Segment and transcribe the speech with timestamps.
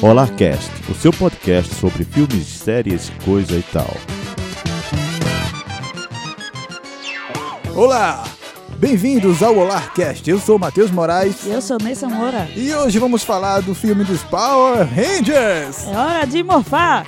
[0.00, 3.92] Olá Cast, o seu podcast sobre filmes, séries, coisa e tal.
[7.74, 8.24] Olá!
[8.78, 10.28] Bem-vindos ao Olarcast.
[10.30, 12.48] Eu sou o Matheus Moraes Eu sou Nessa Moura.
[12.54, 15.84] e hoje vamos falar do filme dos Power Rangers.
[15.88, 17.04] É hora de morfar.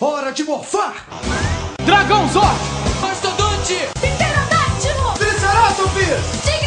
[0.00, 1.04] Hora de morfar!
[1.84, 2.46] Dragão Zord!
[3.00, 3.88] Mastodonte!
[3.94, 5.12] Pterodáctilo!
[5.18, 6.57] Triceratops!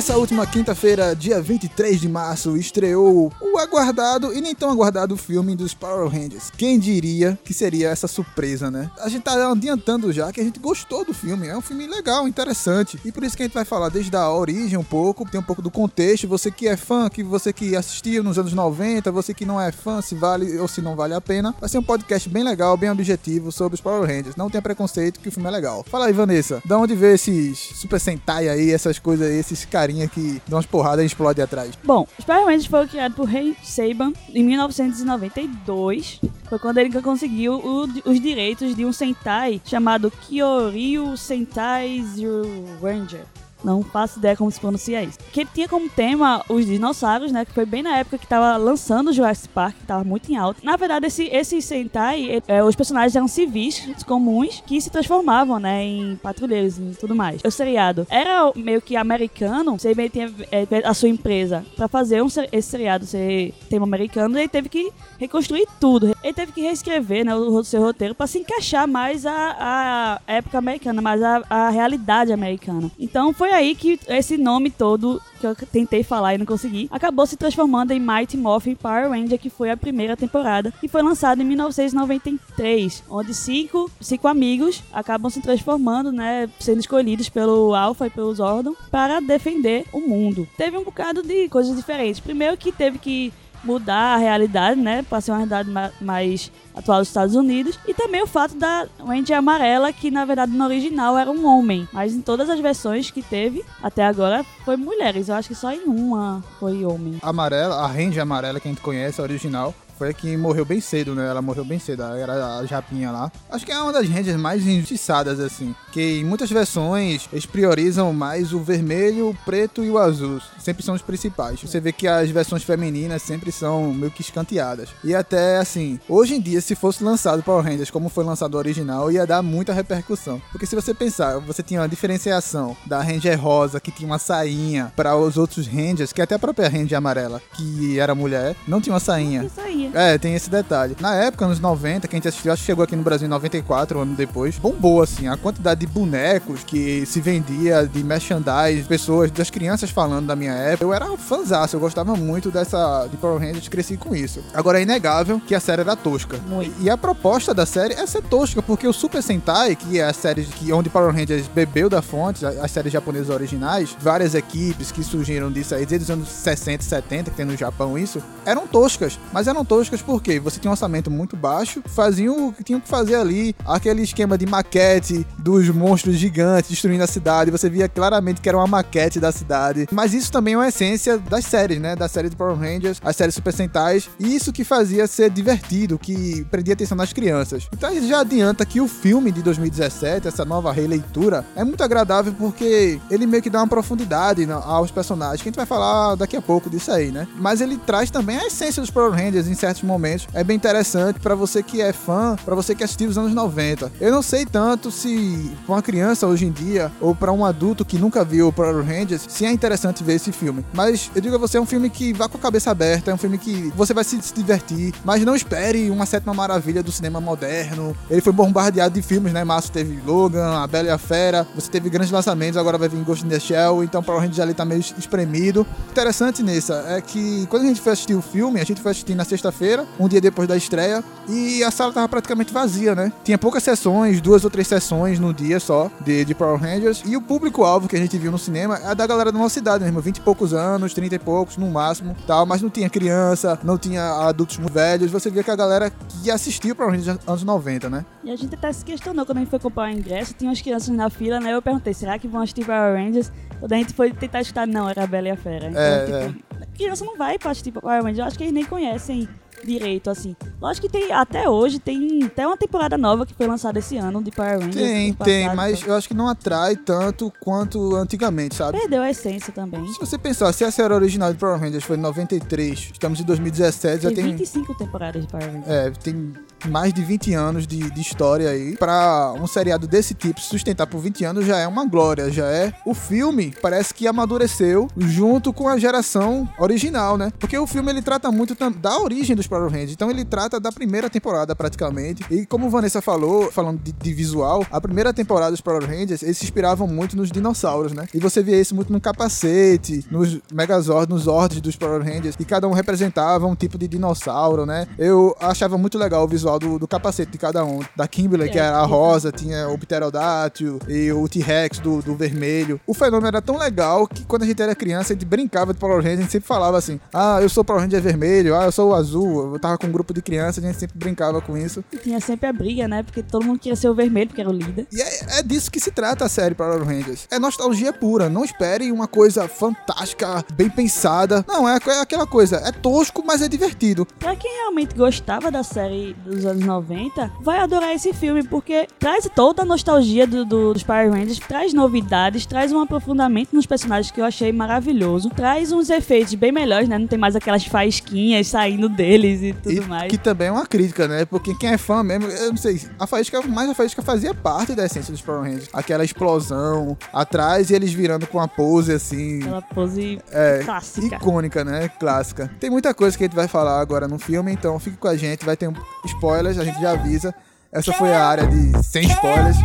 [0.00, 5.54] Nessa última quinta-feira, dia 23 de março, estreou o aguardado e nem tão aguardado filme
[5.54, 6.50] dos Power Rangers.
[6.56, 8.90] Quem diria que seria essa surpresa, né?
[8.98, 11.48] A gente tá adiantando já que a gente gostou do filme.
[11.48, 12.98] É um filme legal, interessante.
[13.04, 15.42] E por isso que a gente vai falar desde a origem um pouco, tem um
[15.42, 16.26] pouco do contexto.
[16.28, 19.70] Você que é fã, que você que assistiu nos anos 90, você que não é
[19.70, 21.54] fã, se vale ou se não vale a pena.
[21.60, 24.34] Vai ser um podcast bem legal, bem objetivo sobre os Power Rangers.
[24.34, 25.84] Não tenha preconceito que o filme é legal.
[25.86, 30.08] Fala aí, Vanessa, da onde vê esses Super Sentai aí, essas coisas aí, esses carinha
[30.08, 31.72] que dão umas porradas e explodem atrás?
[31.84, 36.20] Bom, os Power Rangers foi criado por Rei Saban em 1992.
[36.48, 43.24] Foi quando ele conseguiu o- os direitos de um Sentai chamado Kyoryu Sentai Zero Ranger.
[43.64, 45.18] Não faço ideia como se pronuncia isso.
[45.32, 47.44] Que ele tinha como tema os dinossauros, né?
[47.44, 50.36] Que foi bem na época que tava lançando o Jurassic Park, que tava muito em
[50.36, 50.60] alta.
[50.62, 55.58] Na verdade, esse, esse Sentai, ele- é, os personagens eram civis comuns que se transformavam,
[55.58, 55.82] né?
[55.84, 57.40] Em patrulheiros e tudo mais.
[57.44, 62.22] O seriado era meio que americano, você meio tinha é, a sua empresa pra fazer
[62.22, 66.16] um, esse seriado ser tema americano, e ele teve que reconstruir tudo.
[66.22, 70.58] Ele teve que reescrever né, o seu roteiro pra se encaixar mais à, à época
[70.58, 72.90] americana, mais à, à realidade americana.
[72.98, 77.26] Então foi aí que esse nome todo que eu tentei falar e não consegui, acabou
[77.26, 81.40] se transformando em Mighty Morphin Power Ranger, que foi a primeira temporada, e foi lançado
[81.40, 88.10] em 1993, onde cinco, cinco amigos acabam se transformando, né, sendo escolhidos pelo Alpha e
[88.10, 90.46] pelo Zordon para defender o mundo.
[90.56, 92.20] Teve um bocado de coisas diferentes.
[92.20, 93.32] Primeiro que teve que
[93.64, 97.92] mudar a realidade, né, para ser uma realidade ma- mais atual dos Estados Unidos, e
[97.92, 102.14] também o fato da Ranger amarela, que na verdade no original era um homem, mas
[102.14, 105.28] em todas as versões que teve até agora foi mulheres.
[105.28, 107.18] Eu acho que só em uma foi homem.
[107.22, 110.80] Amarela, a Ranger amarela que a gente conhece, a original, foi a que morreu bem
[110.80, 111.28] cedo, né?
[111.28, 113.30] Ela morreu bem cedo, ela era a Japinha lá.
[113.50, 115.74] Acho que é uma das Rangers mais injustiçadas, assim.
[115.92, 120.40] Que em muitas versões eles priorizam mais o vermelho, o preto e o azul.
[120.58, 121.60] Sempre são os principais.
[121.60, 124.88] Você vê que as versões femininas sempre são meio que escanteadas.
[125.04, 128.56] E até assim, hoje em dia, se fosse lançado Power Rangers como foi lançado o
[128.58, 130.40] original, ia dar muita repercussão.
[130.50, 134.90] Porque se você pensar, você tinha uma diferenciação da Ranger rosa, que tinha uma sainha,
[134.96, 138.94] para os outros Rangers, que até a própria Ranger amarela, que era mulher, não tinha
[138.94, 139.44] uma sainha.
[139.44, 139.60] Isso
[139.94, 140.96] É, tem esse detalhe.
[141.00, 143.30] Na época, nos 90, que a gente assistiu, acho que chegou aqui no Brasil em
[143.30, 148.84] 94, um ano depois, bombou, assim, a quantidade de bonecos que se vendia, de merchandise,
[148.88, 150.84] pessoas, das crianças falando da minha época.
[150.84, 154.42] Eu era um fãzaço, eu gostava muito dessa, de Power Rangers, cresci com isso.
[154.54, 156.38] Agora, é inegável que a série era tosca.
[156.46, 156.72] Muito.
[156.80, 160.12] E a proposta da série é ser tosca, porque o Super Sentai, que é a
[160.12, 165.02] série que, onde Power Rangers bebeu da fonte, as séries japonesas originais, várias equipes que
[165.02, 168.66] surgiram disso aí desde os anos 60 e 70, que tem no Japão isso, eram
[168.66, 169.18] toscas.
[169.32, 172.88] Mas eram toscas porque você tinha um orçamento muito baixo, faziam o que tinham que
[172.88, 178.40] fazer ali, aquele esquema de maquete dos monstros gigantes destruindo a cidade, você via claramente
[178.40, 179.86] que era uma maquete da cidade.
[179.92, 181.96] Mas isso também é uma essência das séries, né?
[181.96, 185.98] Da série de Power Rangers, as séries Super Sentais, e isso que fazia ser divertido,
[185.98, 187.68] que prendia atenção das crianças.
[187.72, 193.00] Então já adianta que o filme de 2017, essa nova releitura, é muito agradável porque
[193.10, 196.42] ele meio que dá uma profundidade aos personagens, que a gente vai falar daqui a
[196.42, 197.26] pouco disso aí, né?
[197.36, 200.26] Mas ele traz também a essência dos Power Rangers em certos momentos.
[200.34, 203.92] É bem interessante pra você que é fã, pra você que assistiu os anos 90.
[204.00, 207.84] Eu não sei tanto se pra uma criança hoje em dia ou pra um adulto
[207.84, 210.64] que nunca viu o Power Rangers, se é interessante ver esse filme.
[210.72, 213.14] Mas eu digo a você, é um filme que vá com a cabeça aberta, é
[213.14, 217.20] um filme que você vai se, divertir, mas não espere uma sétima maravilha do cinema
[217.20, 217.96] moderno.
[218.08, 219.44] Ele foi bombardeado de filmes, né?
[219.44, 223.02] Márcio teve Logan, A Bela e a Fera, você teve grandes lançamentos, agora vai vir
[223.02, 225.66] Ghost in the Shell, então Power Rangers ali tá meio espremido.
[225.90, 229.14] Interessante nessa é que quando a gente foi assistir o filme, a gente foi assistir
[229.14, 233.12] na sexta sexta-feira, um dia depois da estreia, e a sala tava praticamente vazia, né?
[233.22, 237.16] Tinha poucas sessões, duas ou três sessões no dia só de, de Power Rangers, e
[237.16, 240.00] o público-alvo que a gente viu no cinema é da galera da nossa idade mesmo,
[240.00, 243.76] 20 e poucos anos, 30 e poucos no máximo, tal, mas não tinha criança, não
[243.76, 247.90] tinha adultos muito velhos, você via que a galera que assistiu Power Rangers anos 90,
[247.90, 248.04] né?
[248.24, 250.60] E a gente até se questionou quando a gente foi comprar o ingresso, tinha umas
[250.60, 251.54] crianças na fila, né?
[251.54, 253.30] Eu perguntei, será que vão assistir Power Rangers?
[253.58, 255.68] Quando a gente foi tentar escutar, não, era a Bela e a Fera.
[255.68, 258.54] Então, É, tipo, a criança não vai pra assistir Power Rangers, eu acho que eles
[258.54, 259.28] nem conhecem
[259.64, 260.36] direito, assim.
[260.60, 264.22] Lógico que tem, até hoje, tem até uma temporada nova que foi lançada esse ano
[264.22, 264.74] de Power Rangers.
[264.74, 265.88] Tem, tem, passado, mas então.
[265.88, 268.78] eu acho que não atrai tanto quanto antigamente, sabe?
[268.78, 269.86] Perdeu a essência também.
[269.92, 273.24] Se você pensar, se a série original de Power Rangers foi em 93, estamos em
[273.24, 275.68] 2017, já Tem tem 25 temporadas de Power Rangers.
[275.68, 276.32] É, tem
[276.68, 278.76] mais de 20 anos de, de história aí.
[278.76, 282.46] Pra um seriado desse tipo se sustentar por 20 anos já é uma glória, já
[282.46, 282.72] é.
[282.84, 287.32] O filme parece que amadureceu junto com a geração original, né?
[287.38, 289.92] Porque o filme ele trata muito da origem dos Power Rangers.
[289.92, 292.24] Então ele trata da primeira temporada praticamente.
[292.30, 296.38] E como Vanessa falou, falando de, de visual, a primeira temporada dos Power Rangers, eles
[296.38, 298.06] se inspiravam muito nos dinossauros, né?
[298.14, 302.44] E você via isso muito no capacete, nos Megazords, nos Zords dos Power Rangers, e
[302.44, 304.86] cada um representava um tipo de dinossauro, né?
[304.98, 307.80] Eu achava muito legal o visual do, do capacete de cada um.
[307.94, 312.14] Da Kimberly, que É, era a rosa, tinha o Pterodátilo e o T-Rex do, do
[312.14, 312.80] vermelho.
[312.86, 315.78] O fenômeno era tão legal que quando a gente era criança, a gente brincava de
[315.78, 318.72] Power Rangers, a gente sempre falava assim: ah, eu sou Power Ranger vermelho, ah, eu
[318.72, 319.54] sou o azul.
[319.54, 321.84] Eu tava com um grupo de crianças, a gente sempre brincava com isso.
[321.92, 323.02] E tinha sempre a briga, né?
[323.02, 324.86] Porque todo mundo queria ser o vermelho, porque era o líder.
[324.92, 327.26] E é, é disso que se trata a série Power Rangers.
[327.30, 328.28] É nostalgia pura.
[328.28, 331.44] Não espere uma coisa fantástica, bem pensada.
[331.46, 332.56] Não, é, é aquela coisa.
[332.56, 334.06] É tosco, mas é divertido.
[334.18, 339.28] Pra quem realmente gostava da série dos anos 90, vai adorar esse filme, porque traz
[339.34, 344.10] toda a nostalgia do, do- dos Power Rangers, traz novidades, traz um aprofundamento nos personagens
[344.10, 346.98] que eu achei maravilhoso, traz uns efeitos bem melhores, né?
[346.98, 350.10] Não tem mais aquelas faísquinhas saindo deles e tudo E mais.
[350.10, 351.24] que também é uma crítica, né?
[351.24, 354.76] Porque quem é fã mesmo, eu não sei, a faísca, mais a faísca fazia parte
[354.76, 355.68] da essência dos Power Rangers.
[355.72, 359.40] Aquela explosão atrás e eles virando com uma pose assim.
[359.42, 361.16] Aquela pose É, clássica.
[361.16, 361.88] icônica, né?
[361.98, 362.48] Clássica.
[362.60, 365.16] Tem muita coisa que a gente vai falar agora no filme, então fique com a
[365.16, 365.74] gente, vai ter um
[366.04, 367.34] spoilers, a gente já avisa.
[367.72, 369.56] Essa foi a área de sem spoilers.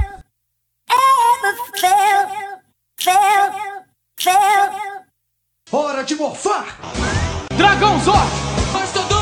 [5.72, 6.66] Hora de morfar!
[7.56, 9.15] Dragão Zord!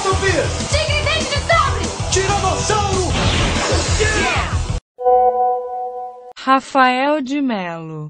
[0.00, 0.68] Triceratops!
[0.70, 1.84] Tigre dente de sabre!
[2.10, 3.12] Tiranossauro!
[6.38, 8.08] Rafael de Melo.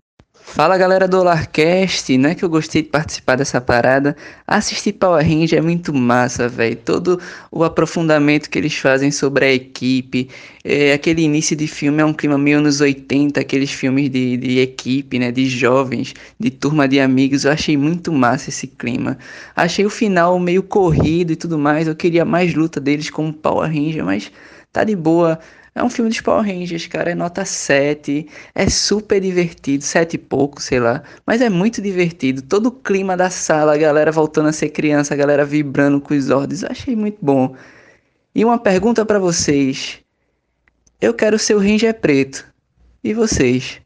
[0.52, 4.16] Fala galera do Larcast, não é que eu gostei de participar dessa parada?
[4.44, 6.74] Assistir Power Ranger é muito massa, velho.
[6.74, 7.20] Todo
[7.52, 10.28] o aprofundamento que eles fazem sobre a equipe,
[10.64, 14.58] é, aquele início de filme é um clima meio anos 80, aqueles filmes de, de
[14.58, 17.44] equipe, né, de jovens, de turma de amigos.
[17.44, 19.16] Eu achei muito massa esse clima.
[19.54, 21.86] Achei o final meio corrido e tudo mais.
[21.86, 24.32] Eu queria mais luta deles como Power Ranger, mas
[24.72, 25.38] tá de boa.
[25.80, 30.18] É um filme dos Power Rangers, cara, é nota 7, é super divertido, 7 e
[30.18, 34.50] pouco, sei lá, mas é muito divertido, todo o clima da sala, a galera voltando
[34.50, 37.56] a ser criança, a galera vibrando com os ordens, achei muito bom.
[38.34, 40.00] E uma pergunta pra vocês,
[41.00, 42.46] eu quero ser o Ranger preto,
[43.02, 43.80] e vocês?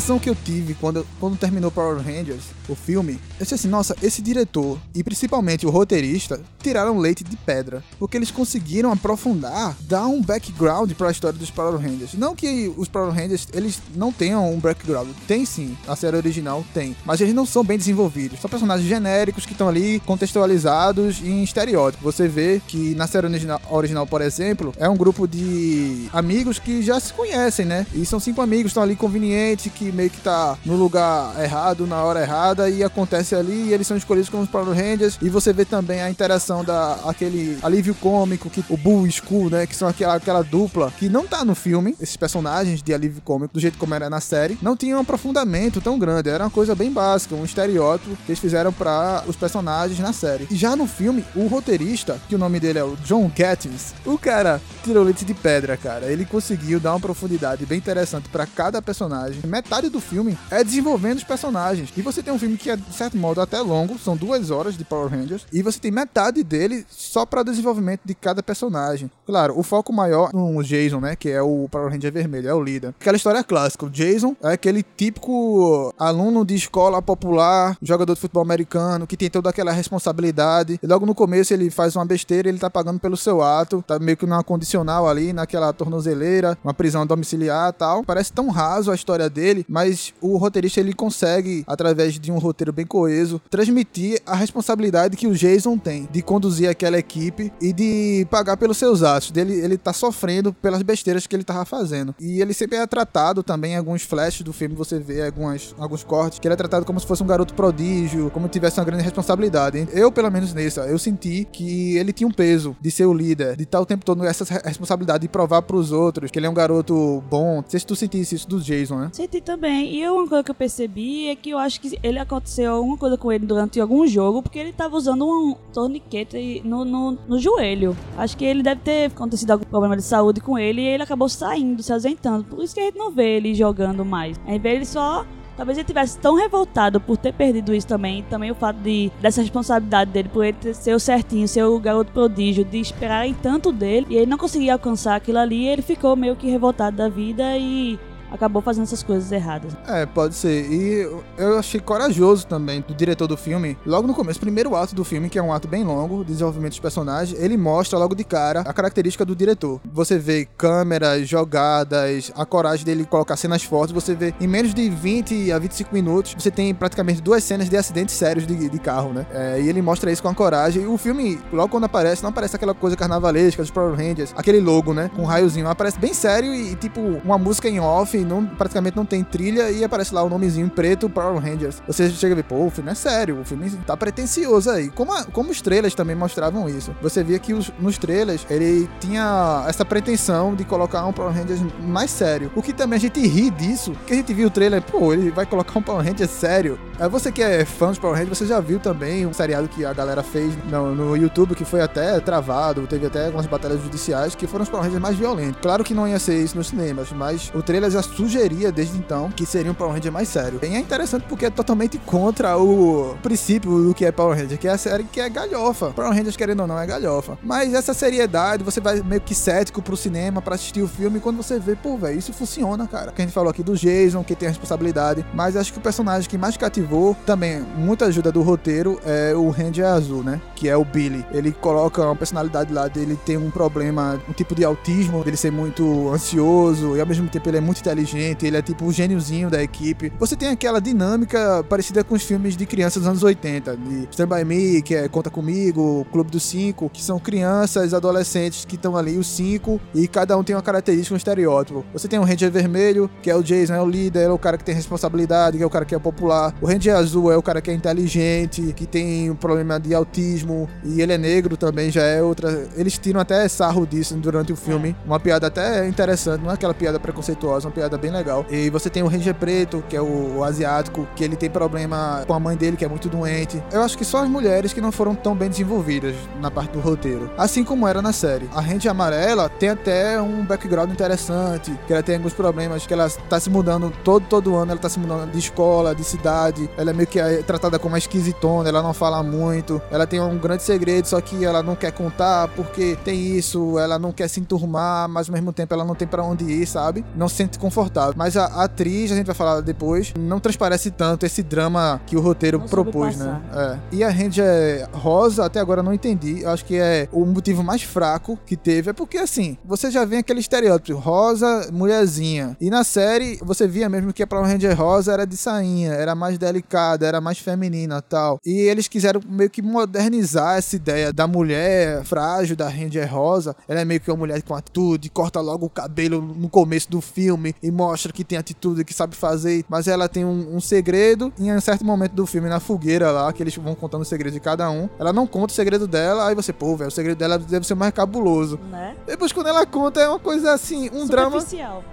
[0.00, 3.96] Sensação que eu tive quando, quando terminou Power Rangers, o filme, eu disse assim, nossa,
[4.00, 10.06] esse diretor e principalmente o roteirista tiraram leite de pedra, porque eles conseguiram aprofundar, dar
[10.06, 12.14] um background para a história dos Power Rangers.
[12.14, 16.64] Não que os Power Rangers eles não tenham um background, tem sim, a série original
[16.72, 18.40] tem, mas eles não são bem desenvolvidos.
[18.40, 22.04] São personagens genéricos que estão ali contextualizados em estereótipo.
[22.04, 26.82] Você vê que na série original, original, por exemplo, é um grupo de amigos que
[26.82, 27.86] já se conhecem, né?
[27.92, 32.02] E são cinco amigos, estão ali convenientes, que meio que tá no lugar errado, na
[32.02, 35.18] hora errada, e acontece ali, e eles são escolhidos como os Power Rangers.
[35.20, 39.50] E você vê também a interação da aquele alívio cômico, que o Bull e Skull,
[39.50, 39.66] né?
[39.66, 43.54] Que são aquela, aquela dupla que não tá no filme, esses personagens de alívio cômico,
[43.54, 46.28] do jeito como era na série, não tinham um aprofundamento tão grande.
[46.28, 50.46] Era uma coisa bem básica, um estereótipo que eles fizeram para os personagens na série.
[50.50, 54.18] E já no filme, o roteirista, que o nome dele é o John Gattins, o
[54.18, 56.06] cara tirou leite de pedra, cara.
[56.06, 59.40] Ele conseguiu dar uma profundidade bem interessante para cada personagem.
[59.68, 61.92] Metade do filme é desenvolvendo os personagens.
[61.94, 64.78] E você tem um filme que é, de certo modo, até longo, são duas horas
[64.78, 69.10] de Power Rangers, e você tem metade dele só para desenvolvimento de cada personagem.
[69.26, 72.62] Claro, o foco maior no Jason, né, que é o Power Ranger vermelho, é o
[72.62, 72.94] líder.
[72.98, 78.42] Aquela história clássica, o Jason é aquele típico aluno de escola popular, jogador de futebol
[78.42, 80.80] americano, que tem toda aquela responsabilidade.
[80.82, 83.98] E logo no começo ele faz uma besteira, ele tá pagando pelo seu ato, tá
[83.98, 88.02] meio que numa condicional ali, naquela tornozeleira, uma prisão domiciliar tal.
[88.02, 92.72] Parece tão raso a história dele, mas o roteirista ele consegue, através de um roteiro
[92.72, 98.26] bem coeso, transmitir a responsabilidade que o Jason tem de conduzir aquela equipe e de
[98.30, 99.30] pagar pelos seus atos.
[99.30, 102.14] Dele, ele tá sofrendo pelas besteiras que ele tava fazendo.
[102.20, 106.38] E ele sempre é tratado também alguns flashes do filme, você vê algumas, alguns cortes,
[106.38, 109.86] que ele é tratado como se fosse um garoto prodígio, como tivesse uma grande responsabilidade.
[109.92, 113.56] Eu, pelo menos nessa, eu senti que ele tinha um peso de ser o líder,
[113.56, 116.50] de estar o tempo todo essa re- responsabilidade de provar pros outros que ele é
[116.50, 117.56] um garoto bom.
[117.56, 119.10] Não sei se tu sentisse isso do Jason, né?
[119.12, 119.94] Senti também.
[119.94, 123.16] E uma coisa que eu percebi é que eu acho que ele aconteceu alguma coisa
[123.16, 127.96] com ele durante algum jogo, porque ele tava usando um torniquete no, no, no joelho.
[128.18, 131.30] Acho que ele deve ter acontecido algum problema de saúde com ele e ele acabou
[131.30, 132.44] saindo, se ausentando.
[132.44, 134.38] Por isso que a gente não vê ele jogando mais.
[134.46, 135.24] A gente vê ele só.
[135.56, 139.40] Talvez ele tivesse tão revoltado por ter perdido isso também, também o fato de dessa
[139.40, 144.06] responsabilidade dele por ele ser o certinho, ser o garoto prodígio, de esperarem tanto dele,
[144.08, 147.98] e ele não conseguia alcançar aquilo ali, ele ficou meio que revoltado da vida e
[148.30, 149.72] acabou fazendo essas coisas erradas.
[149.86, 150.70] É, pode ser.
[150.70, 153.76] E eu achei corajoso também do diretor do filme.
[153.86, 156.80] Logo no começo, primeiro ato do filme, que é um ato bem longo, desenvolvimento dos
[156.80, 159.80] personagens, ele mostra logo de cara a característica do diretor.
[159.92, 163.92] Você vê câmeras, jogadas, a coragem dele colocar cenas fortes.
[163.92, 167.76] Você vê em menos de 20 a 25 minutos, você tem praticamente duas cenas de
[167.76, 169.26] acidentes sérios de, de carro, né?
[169.32, 170.82] É, e ele mostra isso com a coragem.
[170.82, 174.60] E o filme, logo quando aparece, não aparece aquela coisa carnavalesca dos Power Rangers, aquele
[174.60, 175.10] logo, né?
[175.14, 175.68] Com um raiozinho.
[175.68, 179.82] Aparece bem sério e, tipo, uma música em off, não, praticamente não tem trilha e
[179.84, 181.82] aparece lá o nomezinho em preto, Power Rangers.
[181.86, 184.88] Você chega a ver, pô, o filme é sério, o filme tá pretencioso aí.
[184.90, 186.94] Como, a- como os trailers também mostravam isso.
[187.02, 191.60] Você via que os- nos trailers ele tinha essa pretensão de colocar um Power Rangers
[191.80, 192.50] mais sério.
[192.54, 195.30] O que também a gente ri disso, que a gente viu o trailer, pô, ele
[195.30, 196.78] vai colocar um Power Ranger sério.
[196.98, 199.84] É, você que é fã dos Power Rangers, você já viu também um seriado que
[199.84, 204.34] a galera fez no, no YouTube, que foi até travado, teve até algumas batalhas judiciais,
[204.34, 205.60] que foram os Power Rangers mais violentos.
[205.60, 209.30] Claro que não ia ser isso nos cinemas, mas o trailer já sugeria desde então
[209.30, 210.58] que seria um Power Ranger mais sério.
[210.62, 214.68] E é interessante porque é totalmente contra o princípio do que é Power Ranger, que
[214.68, 215.90] é a série que é galhofa.
[215.90, 217.38] Power Rangers, querendo ou não, é galhofa.
[217.42, 221.20] Mas essa seriedade, você vai meio que cético pro cinema pra assistir o filme, e
[221.20, 223.12] quando você vê, pô, velho, isso funciona, cara.
[223.12, 225.82] Que a gente falou aqui do Jason, que tem a responsabilidade, mas acho que o
[225.82, 230.40] personagem que mais cativou, também, muita ajuda do roteiro, é o Ranger Azul, né?
[230.54, 231.24] Que é o Billy.
[231.30, 235.52] Ele coloca uma personalidade lá dele, tem um problema, um tipo de autismo, dele ser
[235.52, 237.97] muito ansioso, e ao mesmo tempo ele é muito inteligente,
[238.42, 240.12] ele é tipo o gêniozinho da equipe.
[240.18, 244.26] Você tem aquela dinâmica parecida com os filmes de crianças dos anos 80, de Stand
[244.26, 248.96] By Me, que é Conta Comigo, Clube dos Cinco, que são crianças, adolescentes que estão
[248.96, 251.84] ali, os cinco, e cada um tem uma característica, um estereótipo.
[251.92, 254.58] Você tem o Ranger Vermelho, que é o Jason, é o líder, é o cara
[254.58, 256.54] que tem responsabilidade, que é o cara que é popular.
[256.60, 260.68] O Ranger Azul é o cara que é inteligente, que tem um problema de autismo,
[260.84, 262.68] e ele é negro também, já é outra.
[262.76, 264.96] Eles tiram até sarro disso durante o filme.
[265.06, 268.44] Uma piada até interessante, não é aquela piada preconceituosa, uma piada bem legal.
[268.50, 272.24] E você tem o Ranger Preto, que é o, o asiático, que ele tem problema
[272.26, 273.62] com a mãe dele, que é muito doente.
[273.72, 276.80] Eu acho que só as mulheres que não foram tão bem desenvolvidas na parte do
[276.80, 277.30] roteiro.
[277.38, 278.48] Assim como era na série.
[278.54, 283.08] A Ranger Amarela tem até um background interessante, que ela tem alguns problemas, que ela
[283.28, 286.68] tá se mudando todo, todo ano, ela tá se mudando de escola, de cidade.
[286.76, 289.80] Ela é meio que é tratada como uma esquisitona, ela não fala muito.
[289.90, 293.98] Ela tem um grande segredo, só que ela não quer contar porque tem isso, ela
[293.98, 297.04] não quer se enturmar, mas ao mesmo tempo ela não tem pra onde ir, sabe?
[297.16, 297.77] Não se sente confortável.
[298.16, 302.16] Mas a, a atriz, a gente vai falar depois, não transparece tanto esse drama que
[302.16, 303.40] o roteiro Não propôs, né?
[303.52, 303.78] É.
[303.92, 306.42] E a Ranger Rosa, até agora eu não entendi.
[306.42, 308.90] Eu acho que é o motivo mais fraco que teve.
[308.90, 312.56] É porque, assim, você já vê aquele estereótipo: rosa, mulherzinha.
[312.60, 316.14] E na série, você via mesmo que a Power Ranger Rosa era de sainha, era
[316.14, 318.38] mais delicada, era mais feminina tal.
[318.44, 323.56] E eles quiseram meio que modernizar essa ideia da mulher frágil, da Ranger Rosa.
[323.68, 327.00] Ela é meio que uma mulher com atitude, corta logo o cabelo no começo do
[327.00, 329.64] filme e mostra que tem atitude, que sabe fazer.
[329.68, 331.32] Mas ela tem um, um segredo.
[331.38, 334.04] E em um certo momento do filme, na fogueira lá, que eles vão contando o
[334.04, 336.28] segredo de cada um, ela não conta o segredo dela.
[336.28, 338.58] Aí você, pô, velho, o segredo dela deve ser mais cabuloso.
[338.70, 338.96] Né?
[339.06, 341.38] Depois, quando ela conta, é uma coisa assim, um drama.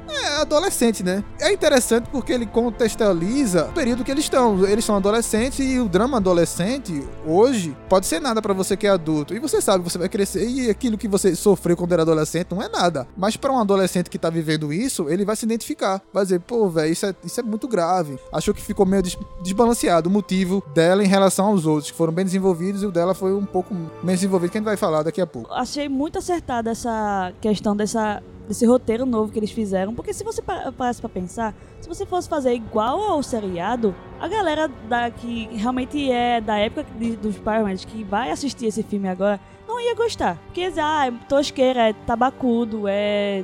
[0.09, 1.23] É adolescente, né?
[1.39, 4.65] É interessante porque ele contextualiza o período que eles estão.
[4.65, 8.89] Eles são adolescentes e o drama adolescente, hoje, pode ser nada pra você que é
[8.89, 9.33] adulto.
[9.33, 12.61] E você sabe, você vai crescer e aquilo que você sofreu quando era adolescente não
[12.61, 13.07] é nada.
[13.17, 15.64] Mas pra um adolescente que tá vivendo isso, ele vai se identificar.
[16.13, 18.19] Vai dizer, pô, velho, isso é, isso é muito grave.
[18.31, 22.13] Achou que ficou meio des- desbalanceado o motivo dela em relação aos outros, que foram
[22.13, 25.03] bem desenvolvidos e o dela foi um pouco menos desenvolvido, que a gente vai falar
[25.03, 25.51] daqui a pouco.
[25.53, 30.41] Achei muito acertada essa questão dessa, desse roteiro novo que eles fizeram, porque se você
[30.41, 35.47] pa- parasse pra pensar, se você fosse fazer igual ao seriado, a galera da, que
[35.53, 39.95] realmente é da época de- dos Rangers que vai assistir esse filme agora não ia
[39.95, 40.37] gostar.
[40.45, 43.43] Porque, ah, é tosqueira, é tabacudo, é.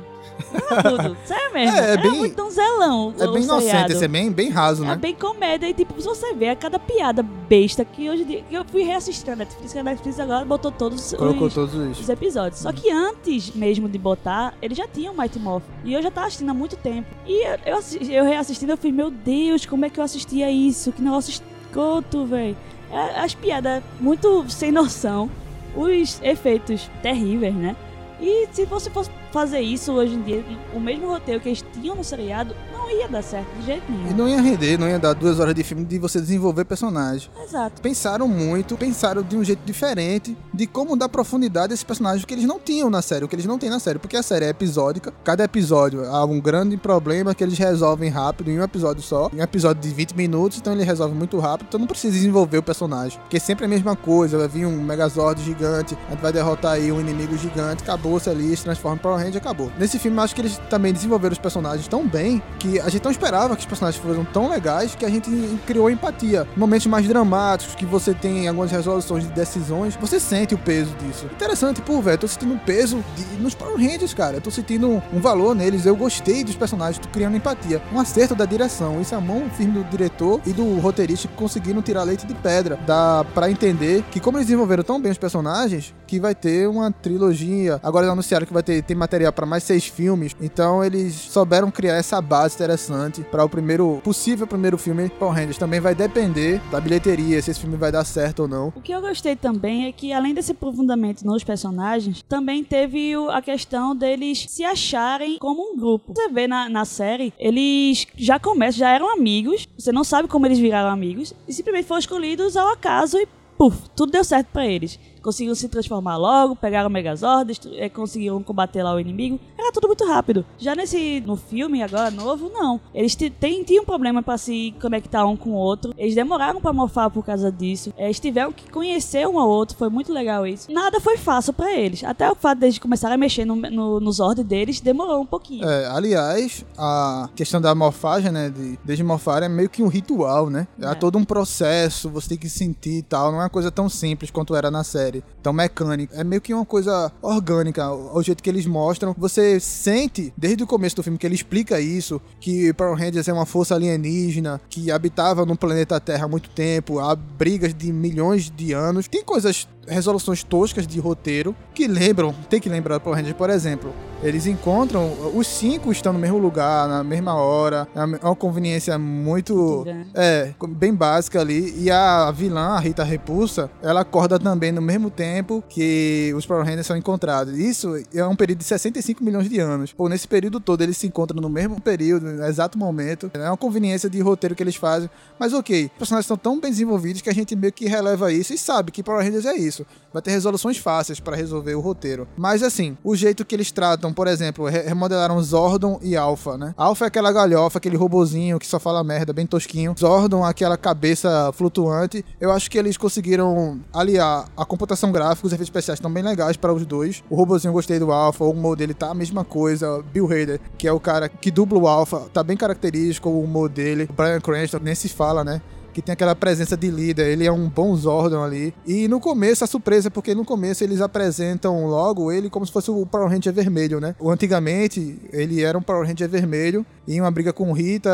[0.70, 1.16] É tudo.
[1.26, 1.76] Sério mesmo.
[1.76, 3.12] É, é bem- muito donzelão.
[3.18, 4.96] É bem inocente, esse é bem, bem raso, É né?
[4.96, 8.44] bem comédia e tipo, se você vê a cada piada besta que hoje dia.
[8.50, 12.00] Eu fui reassistir a Netflix, que a Netflix agora botou todos Colocou os, todos os.
[12.00, 12.60] os episódios.
[12.60, 15.64] Só que antes mesmo de botar, ele já tinha o Mighty Morph.
[15.84, 17.08] E eu já tava assistindo há muito tempo.
[17.26, 20.92] E eu, eu, eu reassistindo, eu fiz, meu Deus, como é que eu assistia isso?
[20.92, 22.56] Que negócio escroto, velho.
[22.90, 25.30] É, As piadas muito sem noção.
[25.74, 27.76] Os efeitos terríveis, né?
[28.20, 31.96] E se você fosse fazer isso hoje em dia, o mesmo roteiro que eles tinham
[31.96, 34.10] no seriado, não ia dar certo de jeito nenhum.
[34.10, 37.30] E não ia render, não ia dar duas horas de filme de você desenvolver personagem.
[37.42, 37.80] Exato.
[37.80, 42.34] Pensaram muito, pensaram de um jeito diferente de como dar profundidade a esses personagens que
[42.34, 43.98] eles não tinham na série, o que eles não têm na série.
[43.98, 48.50] Porque a série é episódica, cada episódio há um grande problema que eles resolvem rápido
[48.50, 49.30] em um episódio só.
[49.32, 52.58] Em um episódio de 20 minutos, então ele resolve muito rápido, então não precisa desenvolver
[52.58, 53.18] o personagem.
[53.20, 56.72] Porque sempre é a mesma coisa, vai vir um Megazord gigante, a gente vai derrotar
[56.72, 59.70] aí um inimigo gigante, acabou-se ali, se transforma em Power Acabou.
[59.78, 63.10] Nesse filme, acho que eles também desenvolveram os personagens tão bem que a gente não
[63.10, 65.30] esperava que os personagens fossem tão legais que a gente
[65.66, 66.46] criou empatia.
[66.56, 71.26] Momentos mais dramáticos, que você tem algumas resoluções de decisões, você sente o peso disso.
[71.26, 74.36] Interessante, pô, velho, tô sentindo um peso de- nos Power Rangers, cara.
[74.36, 77.80] Eu tô sentindo um valor neles, eu gostei dos personagens, tô criando empatia.
[77.92, 79.00] Um acerto da direção.
[79.00, 82.34] Isso é a mão firme do diretor e do roteirista que conseguiram tirar leite de
[82.34, 82.78] pedra.
[82.86, 86.90] Dá pra entender que como eles desenvolveram tão bem os personagens, que vai ter uma
[86.90, 87.80] trilogia.
[87.82, 90.34] Agora eles anunciaram que vai ter tem material pra mais seis filmes.
[90.40, 95.58] Então eles souberam criar essa base interessante pra o primeiro possível primeiro filme Power Rangers.
[95.58, 98.72] Também vai depender da bilheteria, se esse filme vai dar certo ou não.
[98.74, 103.42] O que eu gostei também é que, além desse aprofundamento nos personagens, também teve a
[103.42, 106.14] questão deles se acharem como um grupo.
[106.16, 110.46] Você vê na, na série, eles já começam, já eram amigos, você não sabe como
[110.46, 113.28] eles viraram amigos, e simplesmente foram escolhidos ao acaso e,
[113.58, 114.98] puf, tudo deu certo pra eles.
[115.22, 119.38] Conseguiram se transformar logo, pegaram o Megazord, eh, conseguiram combater lá o inimigo.
[119.58, 120.44] Era tudo muito rápido.
[120.58, 122.80] Já nesse no filme agora novo, não.
[122.94, 125.94] Eles tem- tinham problema pra se conectar um com o outro.
[125.96, 127.92] Eles demoraram pra morfar por causa disso.
[127.96, 129.76] Eles tiveram que conhecer um ao outro.
[129.76, 130.70] Foi muito legal isso.
[130.72, 132.02] Nada foi fácil pra eles.
[132.02, 135.64] Até o fato deles começarem a mexer no, no, nos ordens deles demorou um pouquinho.
[135.68, 140.66] É, aliás, a questão da morfagem, né, de desmorfar é meio que um ritual, né?
[140.80, 140.94] É, É.
[140.94, 144.30] todo um processo, você tem que sentir e tal, não é uma coisa tão simples
[144.30, 145.11] quanto era na série,
[145.42, 146.14] tão mecânica.
[146.16, 149.14] É meio que uma coisa orgânica, o jeito que eles mostram.
[149.18, 153.32] Você sente, desde o começo do filme, que ele explica isso, que Power Rangers é
[153.32, 158.50] uma força alienígena, que habitava no planeta Terra há muito tempo, há brigas de milhões
[158.50, 159.08] de anos.
[159.08, 163.92] Tem coisas resoluções toscas de roteiro que lembram, tem que lembrar Power Rangers, por exemplo,
[164.22, 168.96] eles encontram, os cinco estão no mesmo lugar, na mesma hora, é uma- é conveniência
[168.98, 169.82] muito,
[170.14, 175.10] é, bem básica ali, e a vilã, a Rita Repulsa, ela acorda também no mesmo
[175.10, 177.58] tempo que os Power Rangers são encontrados.
[177.58, 179.92] Isso é um período de 65 milhões de anos.
[179.92, 183.30] Pô, nesse período todo eles se encontram no mesmo período, no exato momento.
[183.34, 185.10] É uma conveniência de roteiro que eles fazem.
[185.38, 188.52] Mas ok, os personagens estão tão bem desenvolvidos que a gente meio que releva isso
[188.54, 189.71] e sabe que Power Rangers é isso.
[190.12, 192.28] Vai ter resoluções fáceis pra resolver o roteiro.
[192.36, 196.74] Mas assim, o jeito que eles tratam, por exemplo, re- remodelaram Zordon e Alpha, né?
[196.76, 199.94] Alpha é aquela galhofa, aquele robozinho que só fala merda, bem tosquinho.
[199.98, 202.24] Zordon, aquela cabeça flutuante.
[202.40, 206.56] Eu acho que eles conseguiram aliar a computação gráfica, os efeitos especiais estão bem legais
[206.56, 207.22] para os dois.
[207.30, 210.02] O robozinho eu gostei do Alpha, o humor dele tá a mesma coisa.
[210.12, 213.68] Bill Hader, que é o cara que dubla o Alpha, tá bem característico o humor
[213.68, 214.08] dele.
[214.14, 215.62] Brian Cranston nem se fala, né?
[215.92, 218.74] Que tem aquela presença de líder, ele é um bom Zordon ali.
[218.86, 222.90] E no começo, a surpresa, porque no começo eles apresentam logo ele como se fosse
[222.90, 224.14] o Power Ranger vermelho, né?
[224.24, 228.10] Antigamente, ele era um Power Ranger vermelho, em uma briga com Rita,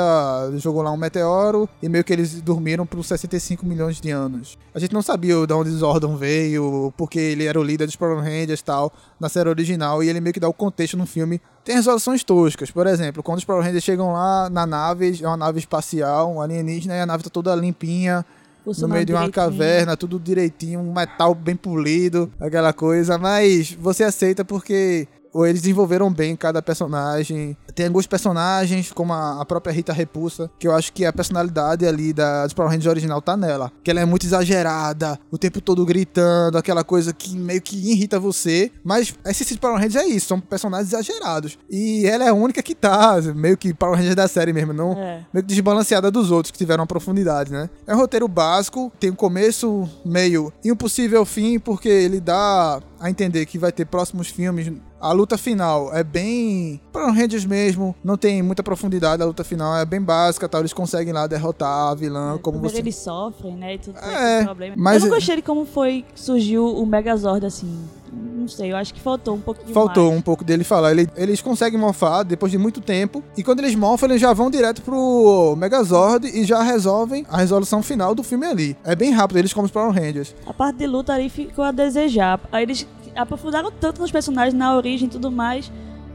[0.57, 4.59] jogou lá um meteoro, e meio que eles dormiram por 65 milhões de anos.
[4.75, 8.19] A gente não sabia de onde Zordon veio, porque ele era o líder dos Power
[8.19, 11.41] Rangers e tal, na série original, e ele meio que dá o contexto no filme.
[11.69, 15.37] Tem resoluções toscas, por exemplo, quando os Power Rangers chegam lá na nave, é uma
[15.37, 18.25] nave espacial, um alienígena, e a nave tá toda limpinha,
[18.65, 24.03] no meio de uma caverna, tudo direitinho, um metal bem polido, aquela coisa, mas você
[24.03, 27.57] aceita porque ou eles desenvolveram bem cada personagem.
[27.75, 31.87] Tem alguns personagens, como a, a própria Rita Repulsa, que eu acho que a personalidade
[31.87, 33.71] ali da dos Power Rangers original tá nela.
[33.83, 38.19] Que ela é muito exagerada, o tempo todo gritando, aquela coisa que meio que irrita
[38.19, 38.71] você.
[38.83, 41.59] Mas esses Power Rangers é isso, são personagens exagerados.
[41.71, 44.93] E ela é a única que tá, meio que Power Rangers da série mesmo, não,
[44.93, 45.25] É.
[45.33, 47.69] meio que desbalanceada dos outros que tiveram uma profundidade, né?
[47.87, 52.81] É um roteiro básico, tem um começo, meio e um possível fim, porque ele dá
[53.01, 54.73] a entender que vai ter próximos filmes.
[55.01, 59.43] A luta final é bem Power Rangers mesmo, mesmo, não tem muita profundidade, a luta
[59.43, 62.81] final é bem básica, tal, eles conseguem lá derrotar a vilã, como Primeiro você...
[62.81, 63.75] eles sofrem, né?
[63.75, 64.75] E tudo É, problema.
[64.79, 67.69] mas- Eu não gostei de como foi que surgiu o Megazord assim.
[68.13, 70.19] Não sei, eu acho que faltou um pouquinho Faltou mais.
[70.19, 70.93] um pouco dele falar.
[70.93, 73.23] Ele- eles conseguem morfar depois de muito tempo.
[73.37, 77.83] E quando eles morfam, eles já vão direto pro Megazord e já resolvem a resolução
[77.83, 78.77] final do filme ali.
[78.85, 80.35] É bem rápido, eles como os Power Rangers.
[80.47, 82.41] A parte de luta ali ficou a desejar.
[82.51, 82.87] Aí eles
[83.19, 85.71] aprofundaram tanto nos personagens, na origem e tudo mais.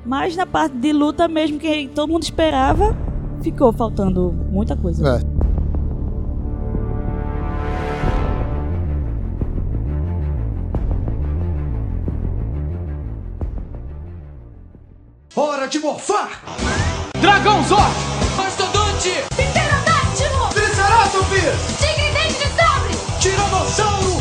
[0.06, 2.96] Mas na parte de luta mesmo, que todo mundo esperava,
[3.42, 5.20] ficou faltando muita coisa.
[5.20, 5.34] É.
[15.36, 16.44] Hora de morfar!
[17.20, 17.82] Dragão Zord!
[18.38, 19.10] Mastodonte!
[19.30, 20.50] Pterodáctilo!
[20.54, 21.80] Triceratops!
[21.80, 22.94] Tigre dente de sabre!
[23.20, 24.14] Tiranossauro!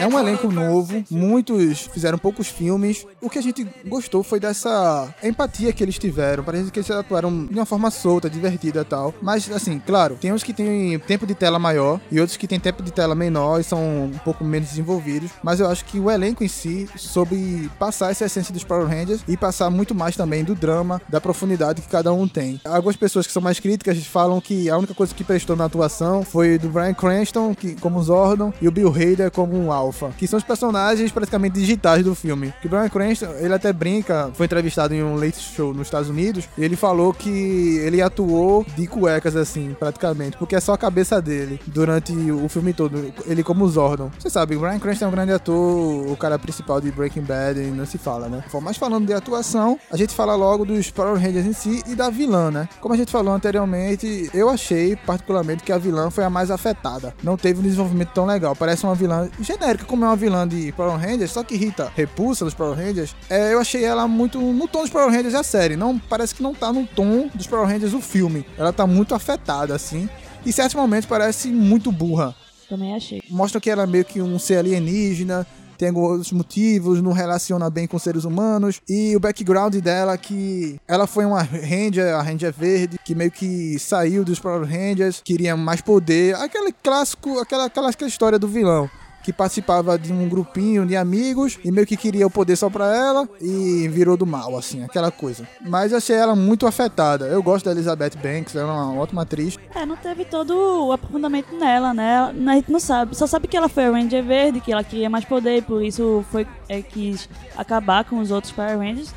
[0.00, 3.06] É um elenco novo, muitos fizeram poucos filmes.
[3.20, 6.42] O que a gente gostou foi dessa empatia que eles tiveram.
[6.42, 9.12] Parece que eles atuaram de uma forma solta, divertida e tal.
[9.20, 12.58] Mas, assim, claro, tem uns que têm tempo de tela maior e outros que têm
[12.58, 15.32] tempo de tela menor e são um pouco menos desenvolvidos.
[15.42, 19.20] Mas eu acho que o elenco em si soube passar essa essência dos Power Rangers
[19.28, 22.58] e passar muito mais também do drama, da profundidade que cada um tem.
[22.64, 26.24] Algumas pessoas que são mais críticas falam que a única coisa que prestou na atuação
[26.24, 30.26] foi do Bryan Cranston, que, como Zordon, e o Bill Hader como um Alpha, que
[30.26, 32.54] são os personagens praticamente digitais do filme.
[32.60, 36.08] Que o Bryan Cranston, ele até brinca, foi entrevistado em um late show nos Estados
[36.08, 40.78] Unidos, e ele falou que ele atuou de cuecas, assim, praticamente, porque é só a
[40.78, 44.10] cabeça dele durante o filme todo, ele como Zordon.
[44.18, 47.60] Você sabe, o Bryan Cranston é um grande ator, o cara principal de Breaking Bad,
[47.60, 48.44] e não se fala, né?
[48.62, 52.10] Mas falando de atuação, a gente fala logo dos Power Rangers em si e da
[52.10, 52.68] vilã, né?
[52.80, 57.14] Como a gente falou anteriormente, eu achei particularmente que a vilã foi a mais afetada.
[57.22, 58.54] Não teve um desenvolvimento tão legal.
[58.54, 62.44] Parece uma vilã genérica, como é uma vilã de Power Rangers, só que Rita repulsa
[62.44, 63.14] dos Power Rangers.
[63.28, 65.76] É, eu achei ela muito no tom dos Power Rangers a série.
[65.76, 68.44] Não, parece que não tá no tom dos Power Rangers o filme.
[68.58, 70.08] Ela tá muito afetada, assim.
[70.44, 72.34] E certos momentos parece muito burra
[72.68, 73.20] Também achei.
[73.28, 75.46] mostra que ela é meio que um ser alienígena,
[75.80, 78.82] tem alguns motivos, não relaciona bem com seres humanos.
[78.86, 83.78] E o background dela que ela foi uma Ranger, a Ranger Verde, que meio que
[83.78, 86.34] saiu dos Power Rangers, queria mais poder.
[86.36, 88.90] Aquele clássico, aquela, aquela, aquela história do vilão.
[89.22, 92.86] Que participava de um grupinho de amigos e meio que queria o poder só pra
[92.96, 95.46] ela e virou do mal, assim, aquela coisa.
[95.60, 97.26] Mas achei ela muito afetada.
[97.26, 99.58] Eu gosto da Elizabeth Banks, ela é uma ótima atriz.
[99.74, 100.54] É, não teve todo
[100.86, 102.32] o aprofundamento nela, né?
[102.48, 103.14] A gente não sabe.
[103.14, 105.82] Só sabe que ela foi a Ranger Verde, que ela queria mais poder, e por
[105.82, 109.12] isso foi é, quis acabar com os outros Power Rangers.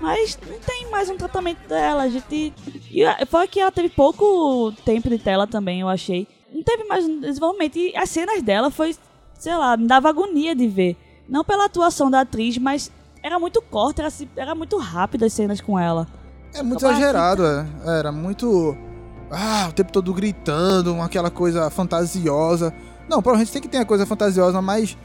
[0.00, 2.04] Mas não tem mais um tratamento dela.
[2.04, 2.54] A gente.
[2.92, 6.28] E a- fora que ela teve pouco tempo de tela também, eu achei.
[6.54, 7.76] Não teve mais um desenvolvimento.
[7.76, 8.94] E as cenas dela foi,
[9.38, 10.96] sei lá, me dava agonia de ver.
[11.28, 12.90] Não pela atuação da atriz, mas
[13.22, 16.06] era muito corta, era, era muito rápida as cenas com ela.
[16.54, 17.66] É muito Só exagerado, é.
[17.86, 18.76] Era muito.
[19.30, 22.74] Ah, o tempo todo gritando, aquela coisa fantasiosa.
[23.08, 24.96] Não, provavelmente tem que ter a coisa fantasiosa, mas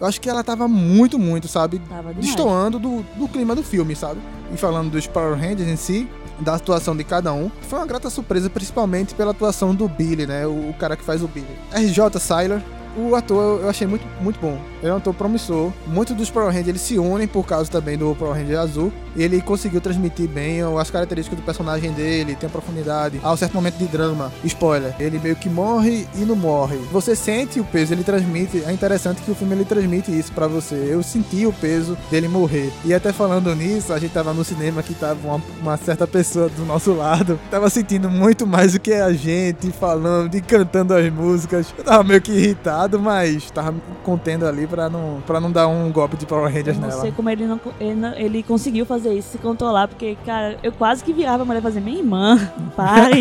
[0.00, 1.80] eu acho que ela tava muito, muito, sabe?
[1.80, 2.14] Tava.
[2.14, 4.20] Destoando do, do clima do filme, sabe?
[4.52, 6.08] E falando dos Power Rangers em si,
[6.40, 10.46] da atuação de cada um, foi uma grata surpresa, principalmente pela atuação do Billy, né?
[10.46, 11.46] O, o cara que faz o Billy.
[11.72, 12.62] RJ Siler.
[12.96, 14.60] O ator eu achei muito, muito bom.
[14.80, 15.72] Ele é um ator promissor.
[15.86, 18.92] Muitos dos Power Rangers eles se unem por causa também do Power Ranger azul.
[19.16, 23.20] E ele conseguiu transmitir bem as características do personagem dele, tem a profundidade.
[23.22, 24.32] Há um certo momento de drama.
[24.44, 24.94] Spoiler.
[24.98, 26.76] Ele meio que morre e não morre.
[26.90, 28.62] Você sente o peso, ele transmite.
[28.66, 30.74] É interessante que o filme ele transmite isso pra você.
[30.90, 32.72] Eu senti o peso dele morrer.
[32.84, 36.48] E até falando nisso, a gente tava no cinema que tava uma, uma certa pessoa
[36.48, 37.38] do nosso lado.
[37.50, 41.72] Tava sentindo muito mais do que a gente, falando e cantando as músicas.
[41.76, 45.90] Eu tava meio que irritado, mas tava contendo ali pra não, pra não dar um
[45.92, 47.00] golpe de Power Rangers Eu não nela.
[47.00, 50.72] sei como ele, não, ele, não- ele conseguiu fazer isso, se controlar, porque, cara, eu
[50.72, 52.38] quase que virava a mulher fazer, minha irmã,
[52.76, 53.20] pare.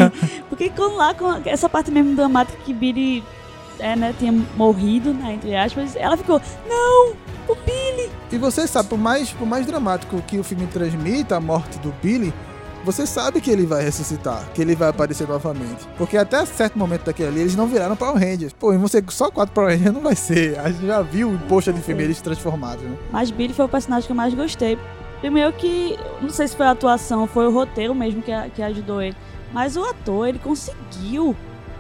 [0.50, 3.24] porque quando lá, com essa parte mesmo dramática que Billy
[3.80, 7.14] é, né, tinha morrido, né, entre aspas, ela ficou, não,
[7.48, 8.10] o Billy.
[8.32, 11.94] E você sabe, por mais, por mais dramático que o filme transmita a morte do
[12.02, 12.34] Billy,
[12.84, 15.88] você sabe que ele vai ressuscitar, que ele vai aparecer novamente.
[15.98, 18.54] Porque até certo momento daquele ali, eles não viraram Power Rangers.
[18.54, 20.60] Pô, e você só quatro Power Rangers não vai ser.
[20.60, 22.98] A gente já viu o poxa de filme eles transformados, né?
[23.12, 24.78] Mas Billy foi o personagem que eu mais gostei.
[25.22, 29.02] Primeiro que, não sei se foi a atuação, foi o roteiro mesmo que, que ajudou
[29.02, 29.16] ele.
[29.54, 31.36] Mas o ator, ele conseguiu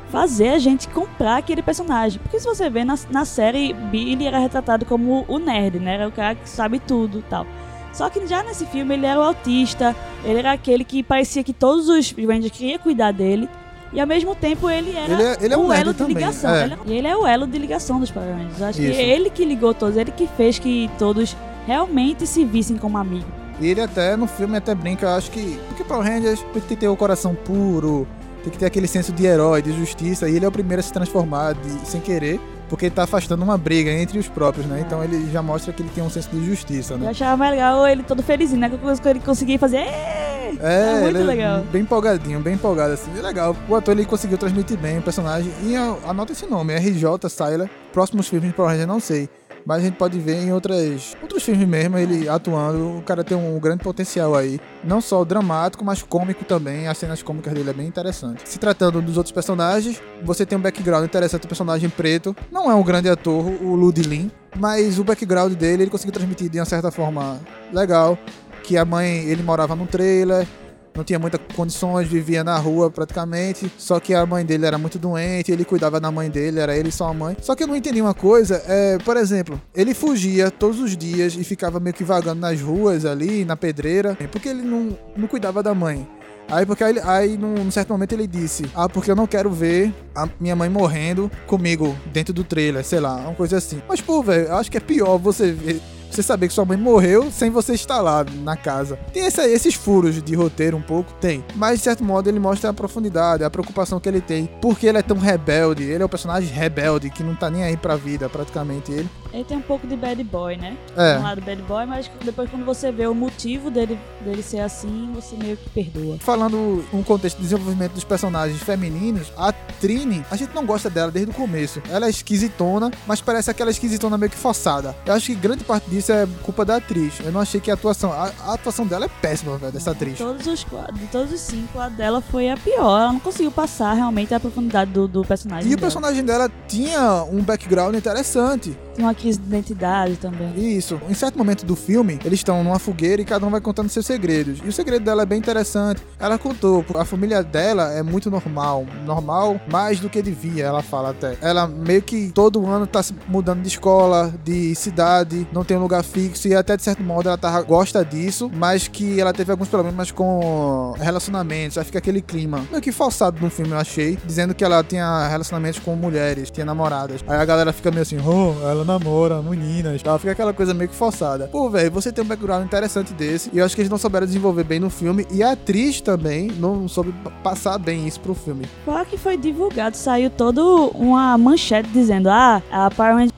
[0.10, 2.20] fazer a gente comprar aquele personagem.
[2.22, 5.96] Porque se você vê na, na série, Billy era retratado como o nerd, né?
[5.96, 7.46] Era o cara que sabe tudo e tal.
[7.94, 11.52] Só que já nesse filme ele era o autista, ele era aquele que parecia que
[11.54, 13.50] todos os Rangers queriam cuidar dele.
[13.94, 16.54] E ao mesmo tempo ele era Ele é- ele é o elo de também, ligação.
[16.54, 16.64] é.
[16.64, 18.62] Ele- E ele é o elo de ligação dos Power Rangers.
[18.62, 18.94] Acho Isso.
[18.94, 21.36] que ele que ligou todos, ele que fez que todos
[21.72, 23.26] realmente se vissem como amigos.
[23.60, 25.58] E ele até, no filme, até brinca, eu acho que.
[25.70, 28.06] Porque Power Rangers tem que ter o coração puro,
[28.44, 30.84] tem que ter aquele senso de herói, de justiça, e ele é o primeiro a
[30.84, 34.84] se transformar de- sem querer, porque ele tá afastando uma briga entre os próprios, né?
[34.86, 37.10] Então ele já mostra que ele tem um senso de justiça, Eu né?
[37.12, 38.70] achava mais legal ele todo felizinho, né?
[38.70, 39.78] Que coisa que ele conseguia fazer.
[39.78, 41.60] "Ê!" É, muito legal.
[41.60, 43.10] é bem empolgadinho, bem empolgado assim.
[43.18, 43.56] É legal.
[43.70, 45.52] O ator ele conseguiu transmitir bem o personagem.
[45.64, 47.70] E anota esse nome, RJ Syler.
[47.94, 49.30] Próximos filmes de Power Rangers eu não sei.
[49.66, 52.98] Mas a gente pode ver em outras, outros filmes mesmo, ele atuando.
[52.98, 54.60] O cara tem um grande potencial aí.
[54.84, 56.88] Não só dramático, mas cômico também.
[56.88, 58.42] As cenas cômicas dele é bem interessante.
[58.46, 62.36] Se tratando dos outros personagens, você tem um background interessante do personagem preto.
[62.52, 64.32] Não é um grande ator, o Ludlin.
[64.58, 67.40] Mas o background dele, ele conseguiu transmitir de uma certa forma
[67.72, 68.18] legal.
[68.64, 70.48] Que a mãe, ele morava num trailer,
[70.96, 73.72] não tinha muitas condições, vivia na rua praticamente.
[73.78, 76.92] Só que a mãe dele era muito doente, ele cuidava da mãe dele, era ele
[76.92, 77.36] só a mãe.
[77.42, 81.36] Só que eu não entendi uma coisa, é, por exemplo, ele fugia todos os dias
[81.36, 85.64] e ficava meio que vagando nas ruas ali, na pedreira, porque ele não, não cuidava
[85.64, 86.08] da mãe.
[86.52, 89.50] Aí, porque aí, aí num, num certo momento ele disse: Ah, porque eu não quero
[89.50, 93.82] ver a minha mãe morrendo comigo dentro do trailer, sei lá, uma coisa assim.
[93.88, 95.82] Mas, pô, velho, acho que é pior você ver.
[96.12, 98.98] Você saber que sua mãe morreu sem você estar lá na casa.
[99.14, 101.14] Tem essa- esses furos de roteiro um pouco?
[101.22, 101.44] Tem.
[101.56, 104.48] Mas, de certo modo, ele mostra a profundidade, a preocupação que ele tem.
[104.62, 105.84] Porque ele é tão rebelde.
[105.84, 109.10] Ele é o personagem rebelde, que não tá nem aí pra vida, praticamente ele.
[109.34, 110.78] Ele tem um pouco de bad boy, né?
[110.96, 111.18] É.
[111.18, 115.12] Um lado bad boy, mas depois quando você vê o motivo dele, dele ser assim,
[115.14, 116.18] você meio que perdoa.
[116.20, 121.12] Falando um contexto de desenvolvimento dos personagens femininos, a Trini, a gente não gosta dela
[121.12, 121.82] desde o começo.
[121.90, 124.96] Ela é esquisitona, mas parece aquela esquisitona meio que forçada.
[125.06, 127.20] Eu acho que grande parte disso é culpa da atriz.
[127.20, 128.12] Eu não achei que a atuação.
[128.12, 130.18] A, a atuação dela é péssima, velho, dessa atriz.
[130.18, 133.02] Todos os quadros, de todos os cinco, a dela foi a pior.
[133.02, 135.70] Ela não conseguiu passar realmente a profundidade do, do personagem.
[135.70, 135.82] E o dela.
[135.82, 138.78] personagem dela tinha um background interessante.
[138.98, 140.54] Uma crise de identidade também.
[140.56, 141.00] Isso.
[141.10, 144.06] Em certo momento do filme, eles estão numa fogueira e cada um vai contando seus
[144.06, 144.60] segredos.
[144.64, 146.02] E o segredo dela é bem interessante.
[146.20, 148.86] Ela contou, a família dela é muito normal.
[149.06, 151.38] Normal mais do que devia, ela fala até.
[151.42, 155.82] Ela meio que todo ano tá se mudando de escola, de cidade, não tem um
[155.82, 156.48] lugar fixo.
[156.48, 160.12] E até de certo modo ela tá, gosta disso, mas que ela teve alguns problemas
[160.12, 161.78] com relacionamentos.
[161.78, 164.18] Aí fica aquele clima meio que forçado no filme, eu achei.
[164.26, 167.24] Dizendo que ela tinha relacionamentos com mulheres, tinha namoradas.
[167.28, 170.02] Aí a galera fica meio assim, oh, ela namora meninas.
[170.04, 171.48] Ela fica aquela coisa meio que forçada.
[171.52, 173.50] Pô, velho, você tem um background interessante desse.
[173.54, 175.26] E eu acho que eles não souberam desenvolver bem no filme.
[175.32, 178.66] E a atriz também não soube pa- passar bem isso pro filme.
[178.86, 182.90] Fora que foi divulgado, saiu toda uma manchete dizendo: ah, a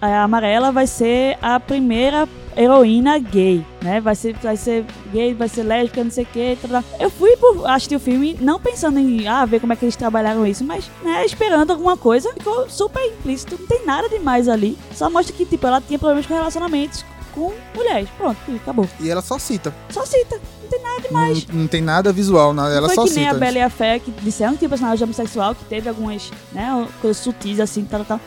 [0.01, 3.99] a amarela vai ser a primeira heroína gay, né?
[4.01, 6.57] Vai ser, vai ser gay, vai ser lésbica, não sei o que.
[6.99, 9.95] Eu fui por assistir o filme não pensando em ah, ver como é que eles
[9.95, 12.33] trabalharam isso, mas né, esperando alguma coisa.
[12.33, 14.77] Ficou super implícito, não tem nada demais ali.
[14.93, 18.09] Só mostra que tipo, ela tinha problemas com relacionamentos com mulheres.
[18.17, 18.87] Pronto, acabou.
[18.99, 19.73] E ela só cita.
[19.89, 21.47] Só cita, não tem nada demais.
[21.47, 22.73] Não, não tem nada visual, nada.
[22.73, 23.35] ela Foi só que nem cita.
[23.35, 26.87] a Bela e a Fé, que disseram que tinha personagem homossexual, que teve algumas, né,
[27.01, 28.19] coisas sutis assim, tal, tal.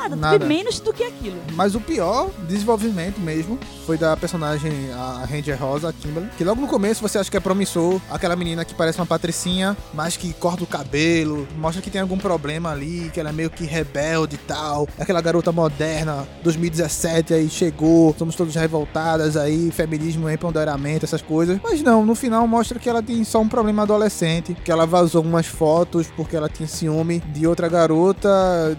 [0.00, 0.46] Nada, Nada.
[0.46, 1.36] menos do que aquilo.
[1.52, 6.28] Mas o pior desenvolvimento mesmo foi da personagem, a Ranger Rosa, a Kimberly.
[6.38, 8.00] Que logo no começo você acha que é promissor.
[8.10, 11.46] Aquela menina que parece uma patricinha, mas que corta o cabelo.
[11.56, 14.88] Mostra que tem algum problema ali, que ela é meio que rebelde e tal.
[14.98, 18.14] Aquela garota moderna, 2017 aí chegou.
[18.18, 21.58] Somos todos revoltadas aí, feminismo, empoderamento, essas coisas.
[21.62, 24.56] Mas não, no final mostra que ela tem só um problema adolescente.
[24.64, 28.30] Que ela vazou umas fotos porque ela tinha ciúme de outra garota,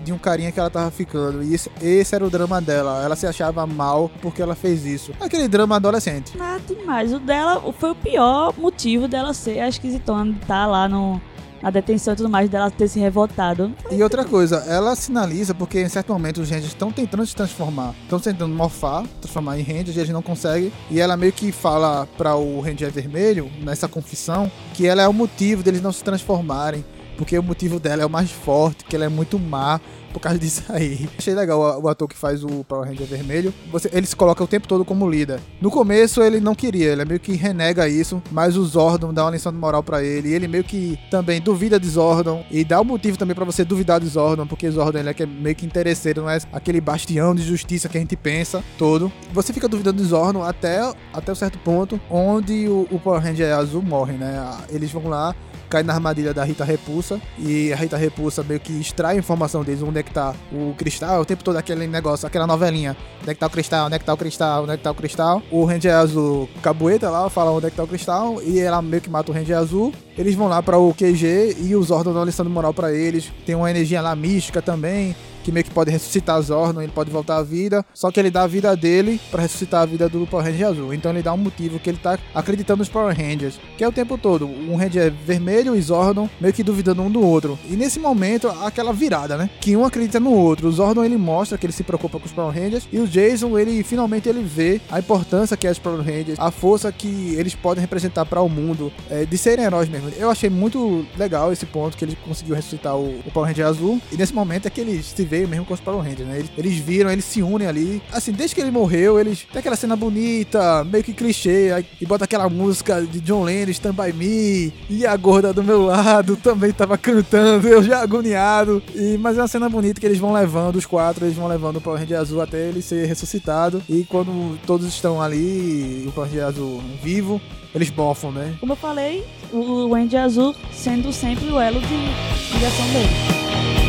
[0.04, 1.11] de um carinha que ela tava ficando.
[1.44, 3.04] E esse, esse era o drama dela.
[3.04, 5.12] Ela se achava mal porque ela fez isso.
[5.20, 6.38] Aquele drama adolescente.
[6.38, 7.14] Nada demais.
[7.14, 11.22] O dela foi o pior motivo dela ser a esquisitona de estar lá no,
[11.62, 13.74] na detenção e tudo mais, dela ter se revoltado.
[13.90, 17.94] E outra coisa, ela sinaliza porque em certo momento os Rangers estão tentando se transformar.
[18.04, 20.72] Estão tentando morfar, transformar em Rangers, e eles não conseguem.
[20.90, 25.14] E ela meio que fala para o Ranger Vermelho, nessa confissão, que ela é o
[25.14, 26.84] motivo deles não se transformarem.
[27.22, 29.80] Porque o motivo dela é o mais forte, que ela é muito má
[30.12, 31.08] por causa disso aí.
[31.16, 33.54] Achei legal o, ator que faz o Power Ranger Vermelho.
[33.72, 35.40] Você, ele se coloca o tempo todo como líder.
[35.62, 39.32] No começo ele não queria, ele meio que renega isso, mas o Zordon dá uma
[39.32, 40.30] lição de moral pra ele.
[40.30, 43.64] E ele meio que também duvida de Zordon e dá o motivo também pra você
[43.64, 47.36] duvidar de Zordon, porque Zordon ele é é meio que interesseiro, não é aquele bastião
[47.36, 49.12] de justiça que a gente pensa todo.
[49.32, 50.80] Você fica duvidando de Zordon até,
[51.14, 54.58] até um certo ponto onde o, o Power Ranger azul morre, né?
[54.72, 55.36] Eles vão lá
[55.72, 57.20] cai na armadilha da Rita Repulsa.
[57.40, 60.76] E a Rita Repulsa meio que extrai a informação deles, onde é que tá o
[60.76, 62.96] cristal, o tempo todo aquele negócio, aquela novelinha.
[63.22, 64.84] Onde é que tá o cristal, onde é que tá o cristal, onde é que
[64.84, 65.42] tá o cristal.
[65.50, 68.42] O Ranger Azul cabueta lá, fala onde é que tá o cristal.
[68.44, 69.94] E ela meio que mata o Ranger Azul.
[70.18, 73.32] Eles vão lá para o QG e os Zordon uma lição de moral para eles.
[73.46, 77.38] Tem uma energia lá mística também que meio que pode ressuscitar Zordon, ele pode voltar
[77.38, 80.46] à vida, só que ele dá a vida dele pra ressuscitar a vida do Power
[80.46, 80.94] Ranger azul.
[80.94, 83.92] Então ele dá um motivo que ele tá acreditando nos Power Rangers, que é o
[83.92, 84.46] tempo todo.
[84.46, 87.58] Um Ranger vermelho e Zordon meio que duvidando um do outro.
[87.70, 89.50] E nesse momento, aquela virada, né?
[89.60, 90.68] Que um acredita no outro.
[90.68, 93.58] O Zordon ele mostra que ele se preocupa com os Power Rangers e o Jason,
[93.58, 97.56] ele finalmente ele vê a importância que é os Power Rangers, a força que eles
[97.56, 100.10] podem representar para o mundo, é, de serem heróis mesmo.
[100.18, 104.02] Eu achei muito legal esse ponto que ele conseguiu ressuscitar o, o Power Ranger azul.
[104.12, 106.40] E nesse momento é que eles se veio mesmo com os Power Rangers, né?
[106.40, 108.02] Eles, eles viram, eles se unem ali.
[108.12, 112.06] Assim, desde que ele morreu, eles tem aquela cena bonita, meio que clichê, aí, e
[112.06, 116.36] bota aquela música de John Lennon, Stand By Me, e a gorda do meu lado
[116.36, 118.84] também tava cantando, eu já agoniado.
[118.94, 121.78] E, mas é uma cena bonita que eles vão levando, os quatro, eles vão levando
[121.78, 123.82] o Power Ranger azul até ele ser ressuscitado.
[123.88, 127.40] E quando todos estão ali, o Power Ranger azul vivo,
[127.74, 128.58] eles bofam, né?
[128.60, 133.81] Como eu falei, o Andy Azul sendo sempre o elo de ligação dele.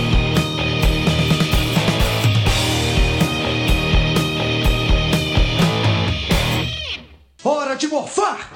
[7.45, 8.49] Hora de morfar!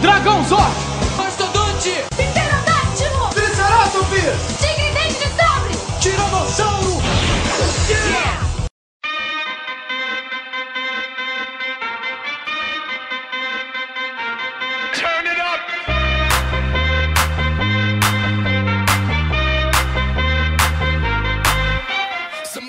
[0.00, 0.62] Dragão Zord!
[1.16, 2.04] Mastodonte!
[2.10, 3.28] Pterodáctilo!
[3.34, 4.73] Triceratops!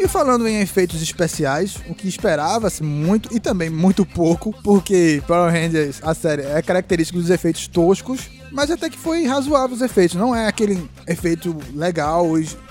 [0.06, 5.52] E falando em efeitos especiais, o que esperava-se muito e também muito pouco, porque Power
[5.52, 10.15] Rangers, a série, é característico dos efeitos toscos, mas até que foi razoável os efeitos.
[10.15, 12.28] Não é aquele efeito legal,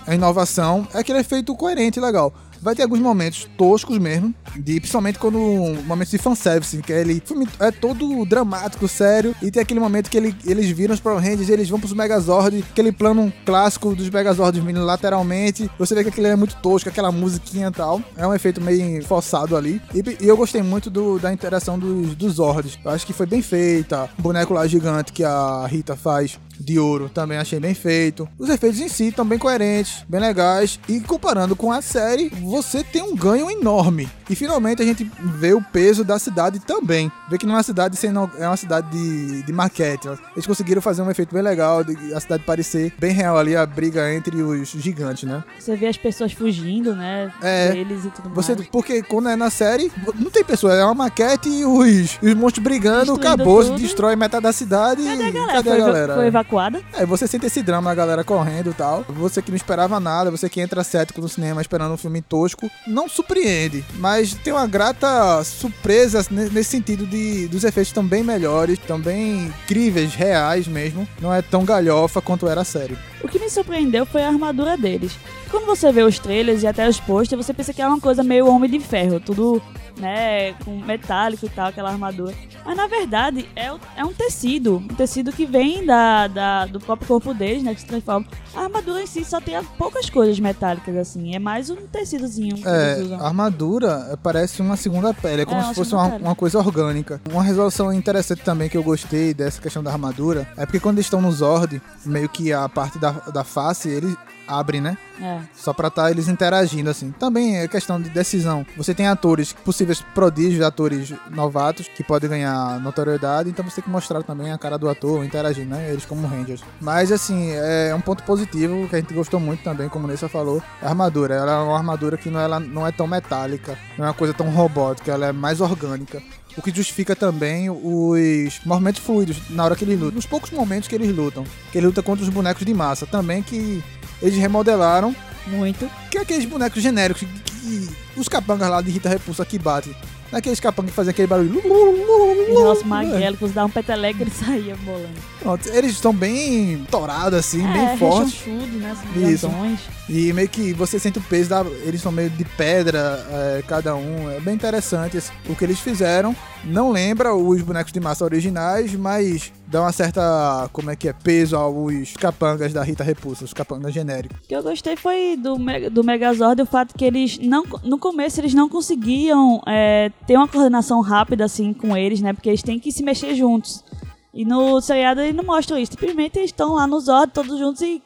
[0.06, 2.32] a inovação, é aquele efeito coerente e legal.
[2.64, 5.38] Vai ter alguns momentos toscos mesmo, de, principalmente quando
[5.84, 7.22] momentos de fanservice, que ele
[7.60, 11.50] é todo dramático, sério, e tem aquele momento que ele, eles viram os Power Rangers,
[11.50, 16.28] eles vão pros Megazord, aquele plano clássico dos Megazords vindo lateralmente, você vê que aquele
[16.28, 20.26] é muito tosco, aquela musiquinha e tal, é um efeito meio forçado ali, e, e
[20.26, 24.08] eu gostei muito do- da interação dos, dos Zords, eu acho que foi bem feita,
[24.18, 28.28] o boneco lá gigante que a Rita faz de ouro também achei bem feito.
[28.38, 30.78] Os efeitos em si estão bem coerentes, bem legais.
[30.88, 34.08] E comparando com a série, você tem um ganho enorme.
[34.28, 37.10] E finalmente a gente vê o peso da cidade também.
[37.28, 40.08] Vê que não é uma cidade sendo, é uma cidade de, de maquete.
[40.08, 40.16] ó.
[40.34, 43.66] Eles conseguiram fazer um efeito bem legal, de a cidade parecer bem real ali, a
[43.66, 45.42] briga entre os gigantes, né?
[45.58, 47.32] Você vê as pessoas fugindo, né?
[47.42, 47.72] É.
[47.72, 48.68] Deles e tudo Você, mais.
[48.68, 52.62] porque quando é na série, não tem pessoa, é uma maquete e os, os monstros
[52.64, 55.02] brigando, acabou, destrói metade da cidade.
[55.04, 55.52] Cadê a galera?
[55.52, 56.14] Cadê foi, a galera?
[56.14, 56.82] foi evacuada?
[56.92, 59.04] É, você sente esse drama, a galera correndo e tal.
[59.08, 62.70] Você que não esperava nada, você que entra cético no cinema esperando um filme tosco,
[62.86, 63.84] não surpreende.
[63.94, 68.98] Mas tem uma grata surpresa ne- nesse sentido de dos efeitos estão bem melhores, estão
[69.00, 71.08] bem incríveis, reais mesmo.
[71.20, 72.96] Não é tão galhofa quanto era a série.
[73.22, 75.12] O que me surpreendeu foi a armadura deles.
[75.50, 78.22] Quando você vê os trailers e até os posters, você pensa que é uma coisa
[78.22, 79.62] meio Homem de Ferro, tudo,
[79.96, 82.34] né, com metálico e tal, aquela armadura.
[82.64, 87.06] Mas na verdade é, é um tecido, um tecido que vem da, da- do próprio
[87.06, 88.26] corpo deles, né, que se transforma.
[88.54, 92.66] A armadura em si só tem poucas coisas metálicas, assim, é mais um tecidozinho que
[92.68, 93.20] É, eles usam.
[93.20, 96.58] a armadura é, parece uma segunda pele, é como É, se fosse uma, uma coisa
[96.58, 97.20] orgânica.
[97.30, 101.06] Uma resolução interessante também que eu gostei dessa questão da armadura é porque quando eles
[101.06, 104.96] estão no Zord, meio que a parte da, da face, eles abrem, né?
[105.20, 105.40] É.
[105.54, 107.12] Só pra estar eles interagindo, assim.
[107.12, 108.66] Também é questão de decisão.
[108.76, 113.90] Você tem atores, possíveis prodígios, atores novatos, que podem ganhar notoriedade, então você tem que
[113.90, 115.90] mostrar também a cara do ator, interagindo, né?
[115.90, 116.62] Eles como Rangers.
[116.80, 120.62] Mas, assim, é um ponto positivo que a gente gostou muito também, como Nessa falou,
[120.82, 121.34] a armadura.
[121.34, 124.34] Ela é uma armadura que não, ela não é tão metálica, não é uma coisa
[124.34, 126.22] tão robótica, ela é mais orgânica.
[126.56, 130.14] O que justifica também os movimentos fluidos na hora que eles lutam.
[130.14, 131.44] Nos poucos momentos que eles lutam.
[131.72, 133.06] Que ele luta contra os bonecos de massa.
[133.06, 133.82] Também que
[134.24, 135.14] eles remodelaram
[135.46, 135.88] Muito.
[136.10, 139.94] que é aqueles bonecos genéricos que, que os capangas lá de Rita Repulsa que batem.
[140.32, 141.58] Naqueles capangas que fazem aquele barulho.
[141.58, 145.14] Os nossos magélicos dá um peteleco e ele saía bolando.
[145.38, 148.40] Pronto, eles estão bem torados assim, é, bem fortes.
[148.40, 148.90] rechonchudo, né?
[148.90, 149.48] Assim, Isso.
[149.48, 149.80] grandões.
[150.08, 151.64] E meio que você sente o peso da.
[151.84, 154.28] Eles são meio de pedra, é, cada um.
[154.30, 156.34] É bem interessante o que eles fizeram.
[156.64, 160.70] Não lembra os bonecos de massa originais, mas dá uma certa.
[160.72, 161.12] Como é que é?
[161.12, 164.38] Peso aos capangas da Rita Repulsa, os capangas genéricos.
[164.44, 165.56] O que eu gostei foi do,
[165.90, 167.64] do Megazord o fato que eles não.
[167.82, 172.32] No começo eles não conseguiam é, ter uma coordenação rápida assim com eles, né?
[172.32, 173.84] Porque eles têm que se mexer juntos.
[174.32, 175.92] E no seriado ele não mostra isso.
[175.92, 178.00] Simplesmente eles estão lá no Zord, todos juntos e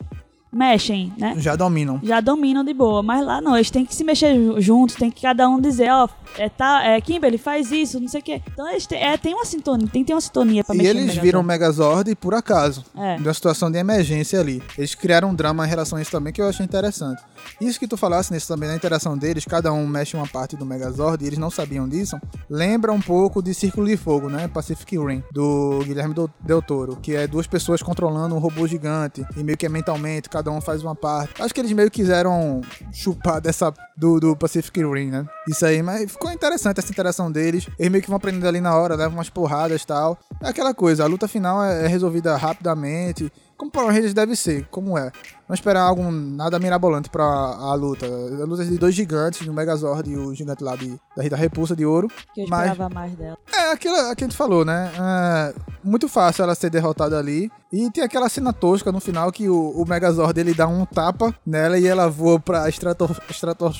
[0.52, 1.34] mexem, né?
[1.38, 2.00] Já dominam.
[2.02, 3.02] Já dominam de boa.
[3.02, 5.90] Mas lá não, eles têm que se mexer ju- juntos, tem que cada um dizer,
[5.90, 8.42] ó, é, tá, é Kimberly, faz isso, não sei o quê.
[8.52, 10.94] Então eles têm, é, tem uma sintonia, tem que ter uma sintonia pra E mexer
[10.94, 12.84] no eles viram o Megazord por acaso.
[12.96, 13.18] É.
[13.18, 14.62] Numa situação de emergência ali.
[14.76, 17.22] Eles criaram um drama em relação a isso também que eu achei interessante.
[17.60, 20.66] Isso que tu falasse nisso também, na interação deles, cada um mexe uma parte do
[20.66, 22.16] Megazord e eles não sabiam disso.
[22.48, 24.48] Lembra um pouco de Círculo de Fogo, né?
[24.48, 29.42] Pacific Rim, do Guilherme Del Toro, que é duas pessoas controlando um robô gigante e
[29.42, 31.40] meio que é mentalmente, cada um faz uma parte.
[31.42, 32.60] Acho que eles meio quiseram
[32.92, 35.26] chupar dessa do, do Pacific Rim, né?
[35.48, 37.68] Isso aí, mas ficou interessante essa interação deles.
[37.78, 40.16] Eles meio que vão aprendendo ali na hora, levam umas porradas e tal.
[40.42, 44.68] É aquela coisa, a luta final é, é resolvida rapidamente, como Power Rangers deve ser,
[44.70, 45.10] como é.
[45.48, 48.06] Não esperar algo nada mirabolante pra a luta.
[48.06, 51.74] A luta de dois gigantes, o Megazord e o gigante lá de, da Rita Repulsa
[51.74, 52.06] de ouro.
[52.34, 53.36] Que eu mas- esperava mais dela.
[53.52, 54.92] É aquilo que a gente falou, né?
[54.96, 57.50] É muito fácil ela ser derrotada ali.
[57.72, 61.34] E tem aquela cena tosca no final que o, o Megazord ele dá um tapa
[61.44, 63.10] nela e ela voa pra estrato-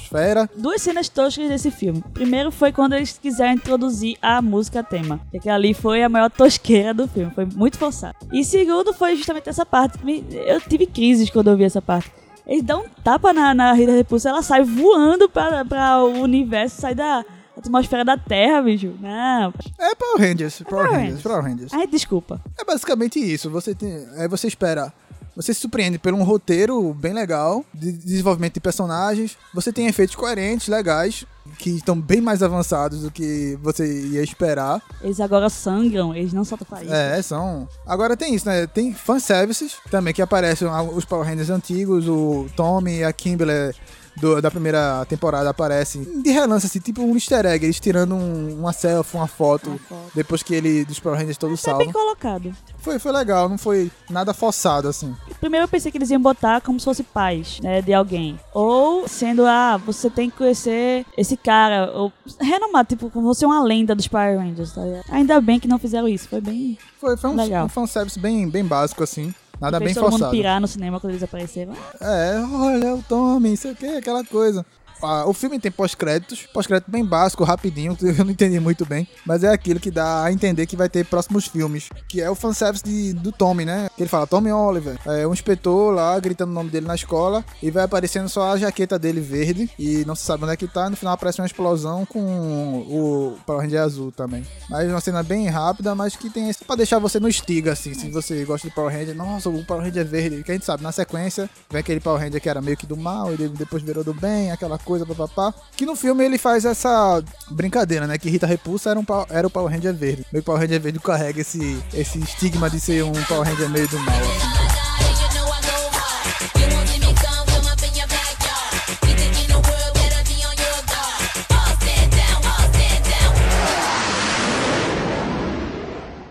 [0.09, 0.49] estratosfera.
[0.57, 2.03] Duas cenas toscas desse filme.
[2.13, 5.21] Primeiro foi quando eles quiseram introduzir a música tema.
[5.41, 7.31] Que ali foi a maior tosqueira do filme.
[7.35, 8.17] Foi muito forçado.
[8.33, 9.99] E segundo foi justamente essa parte.
[10.47, 12.11] Eu tive crises quando eu vi essa parte.
[12.47, 16.81] Eles dão um tapa na, na Rita Repulsa, ela sai voando pra, pra o universo,
[16.81, 17.23] sai da
[17.55, 18.95] atmosfera da Terra, bicho.
[19.01, 19.53] Não.
[19.79, 21.23] É Power Rangers, Power Power Rangers, Rangers.
[21.23, 21.75] Power Rangers.
[21.75, 22.41] Ai, desculpa.
[22.59, 23.51] É basicamente isso.
[23.51, 24.95] Você tem, é, você espera.
[25.39, 29.39] Você se surpreende por um roteiro bem legal, de desenvolvimento de personagens.
[29.55, 31.25] Você tem efeitos coerentes, legais,
[31.61, 34.83] que estão bem mais avançados do que você ia esperar.
[35.01, 36.93] Eles agora sangram, eles não soltam faísca.
[36.93, 37.69] É, são.
[37.87, 38.67] Agora tem isso, né?
[38.67, 43.77] Tem fanservices também que aparecem ah, os Power Rangers antigos, o Tommy e a Kimberly
[44.21, 48.59] do- da primeira temporada aparecem de relance, assim, tipo um easter egg, eles tirando um-
[48.61, 50.11] uma selfie, uma foto, Uma foto.
[50.15, 51.93] depois que ele, dos Power Rangers todos É bem salvam.
[51.93, 52.53] colocado.
[52.79, 55.15] Foi, foi legal, não foi nada forçado, assim.
[55.41, 58.39] Primeiro eu pensei que eles iam botar como se fosse pais, né, de alguém.
[58.55, 63.49] Ou sendo, ah, você tem que conhecer esse cara, ou renomado, tipo, como você é
[63.49, 65.05] uma lenda dos Power Rangers, tá ligado?
[65.11, 66.79] Ainda bem que não fizeram isso, foi bem...
[67.01, 67.67] Foi, foi um, Legal.
[67.67, 69.33] um fanservice bem, bem básico, assim.
[69.61, 70.31] Nada bem todo mundo forçado.
[70.31, 71.73] pirar no cinema quando eles apareceram.
[72.01, 74.65] É, olha o Tommy, isso aqui, aquela coisa.
[75.03, 79.45] Ah, o filme tem pós-créditos, pós-crédito bem básico, rapidinho, eu não entendi muito bem, mas
[79.45, 82.85] é aquilo que dá a entender que vai ter próximos filmes, que é o fanservice
[82.85, 83.89] de, do Tommy, né?
[83.97, 87.45] Que ele fala, Tommy Oliver, é um inspetor lá gritando o nome dele na escola
[87.63, 90.67] e vai aparecendo só a jaqueta dele verde e não se sabe onde é que
[90.67, 94.45] tá, no final aparece uma explosão com o Power Ranger azul também.
[94.69, 97.95] Mas uma cena bem rápida, mas que tem esse pra deixar você no estiga, assim,
[97.95, 100.65] se você gosta de Power Ranger, nossa, o Power Ranger é verde, que a gente
[100.65, 103.83] sabe, na sequência vem aquele Power Ranger que era meio que do mal, e depois
[103.83, 105.55] virou do bem, aquela papapá.
[105.77, 108.19] Que no filme ele faz essa brincadeira, né?
[108.19, 110.27] Que Rita Repulsa era, um, era o Power Ranger verde.
[110.33, 113.99] O Power Ranger verde carrega esse, esse estigma de ser um Power Ranger meio do
[114.01, 114.69] mal, assim.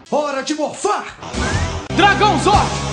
[0.09, 1.17] Hora de morfar!
[1.95, 2.86] Dragão Zord!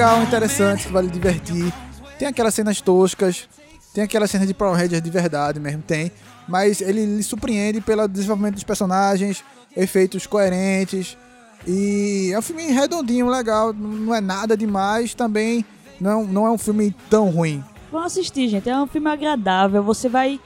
[0.00, 1.70] Legal, interessante, que vale divertir.
[2.18, 3.46] Tem aquelas cenas toscas,
[3.92, 6.10] tem aquelas cenas de Power Rangers de verdade mesmo, tem.
[6.48, 9.44] Mas ele lhe surpreende pelo desenvolvimento dos personagens,
[9.76, 11.18] efeitos coerentes.
[11.66, 15.66] E é um filme redondinho, legal, não é nada demais, também
[16.00, 17.62] não, não é um filme tão ruim.
[17.92, 18.70] Vão assistir, gente.
[18.70, 19.82] É um filme agradável.
[19.82, 20.40] Você vai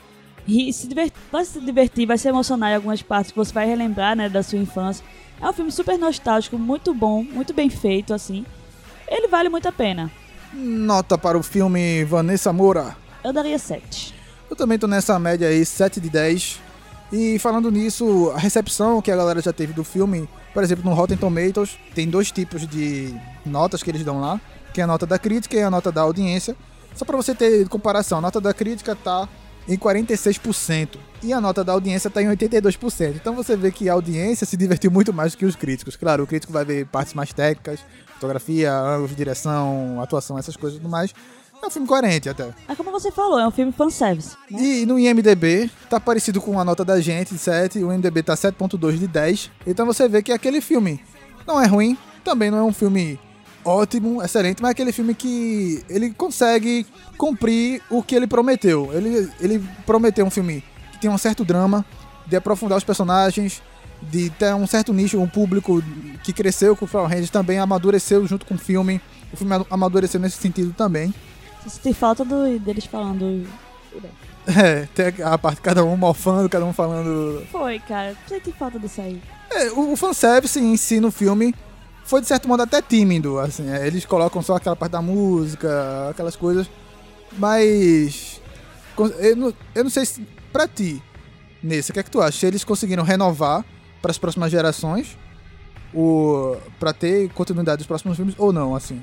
[0.44, 3.68] rir, se divertir, vai se divertir, vai se emocionar em algumas partes que você vai
[3.68, 5.06] relembrar, né, da sua infância.
[5.40, 8.44] É um filme super nostálgico, muito bom, muito bem feito, assim.
[9.08, 10.10] Ele vale muito a pena.
[10.52, 12.96] Nota para o filme Vanessa Moura.
[13.22, 14.14] Eu daria 7.
[14.48, 16.60] Eu também tô nessa média aí, 7 de 10.
[17.12, 20.94] E falando nisso, a recepção que a galera já teve do filme, por exemplo, no
[20.94, 24.40] Rotten Tomatoes, tem dois tipos de notas que eles dão lá,
[24.72, 26.56] que é a nota da crítica e a nota da audiência.
[26.94, 29.28] Só pra você ter comparação, a nota da crítica tá
[29.68, 33.14] em 46% e a nota da audiência tá em 82%.
[33.16, 35.96] Então você vê que a audiência se divertiu muito mais do que os críticos.
[35.96, 37.80] Claro, o crítico vai ver partes mais técnicas,
[38.14, 41.14] fotografia, ângulos de direção, atuação, essas coisas e tudo mais.
[41.62, 42.52] É um filme coerente até.
[42.68, 44.36] É como você falou, é um filme fanservice.
[44.50, 44.62] Né?
[44.62, 48.34] E no IMDB tá parecido com a nota da gente, de 7, o IMDB tá
[48.34, 49.50] 7.2 de 10.
[49.66, 51.02] Então você vê que aquele filme
[51.46, 53.18] não é ruim, também não é um filme
[53.64, 56.86] ótimo, excelente, mas é aquele filme que ele consegue
[57.16, 58.90] cumprir o que ele prometeu.
[58.92, 60.62] Ele, ele prometeu um filme
[60.92, 61.84] que tem um certo drama,
[62.26, 63.62] de aprofundar os personagens,
[64.02, 65.82] de ter um certo nicho, um público
[66.22, 69.00] que cresceu com o Power Rangers também amadureceu junto com o filme.
[69.32, 71.12] O filme amadureceu nesse sentido também.
[71.66, 73.46] Senti falta do, deles falando.
[74.46, 77.46] É, tem a parte cada um mofando, cada um falando.
[77.50, 78.14] Foi, cara.
[78.28, 79.18] Senti falta disso aí.
[79.50, 81.54] É, o, o fanservice em si no filme
[82.04, 86.10] foi de certo modo até tímido, assim, é, eles colocam só aquela parte da música,
[86.10, 86.68] aquelas coisas,
[87.38, 88.40] mas
[89.18, 91.02] eu não, eu não sei se pra ti,
[91.62, 92.38] nesse, o que é que tu acha?
[92.38, 93.64] Se eles conseguiram renovar
[94.00, 95.16] para as próximas gerações,
[95.94, 99.02] o para ter continuidade dos próximos filmes ou não, assim?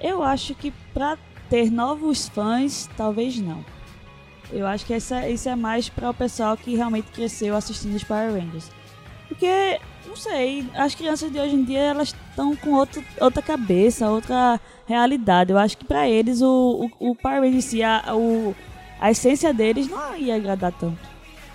[0.00, 1.16] Eu acho que pra
[1.48, 3.64] ter novos fãs, talvez não.
[4.50, 8.04] Eu acho que essa, isso é mais para o pessoal que realmente cresceu assistindo os
[8.04, 8.70] Power Rangers.
[9.28, 14.08] Porque, não sei, as crianças de hoje em dia elas estão com outro, outra cabeça,
[14.08, 15.52] outra realidade.
[15.52, 18.54] Eu acho que pra eles o, o, o Power em si, a, o,
[19.00, 20.98] a essência deles não ia agradar tanto.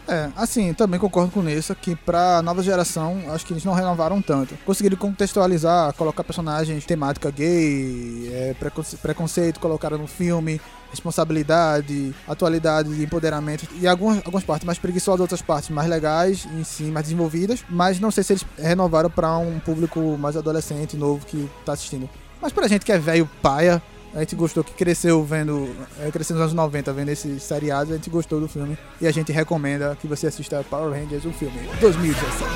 [0.08, 4.22] É, assim, também concordo com isso, que pra nova geração, acho que eles não renovaram
[4.22, 4.58] tanto.
[4.66, 10.60] Conseguiram contextualizar, colocar personagens temática gay, é, preconce- preconceito, colocaram no filme,
[10.92, 16.84] responsabilidade, atualidade, empoderamento, e algumas, algumas partes mais preguiçosas, outras partes mais legais, em si,
[16.84, 21.50] mais desenvolvidas, mas não sei se eles renovaram pra um público mais adolescente, novo, que
[21.66, 22.10] tá assistindo.
[22.42, 23.82] Mas pra gente que é velho paia,
[24.14, 27.96] a gente gostou, que cresceu vendo, é, cresceu nos anos 90 vendo esses seriados, a
[27.96, 31.58] gente gostou do filme e a gente recomenda que você assista Power Rangers, o filme,
[31.80, 32.52] 2017.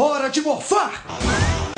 [0.00, 1.02] Hora de morfar!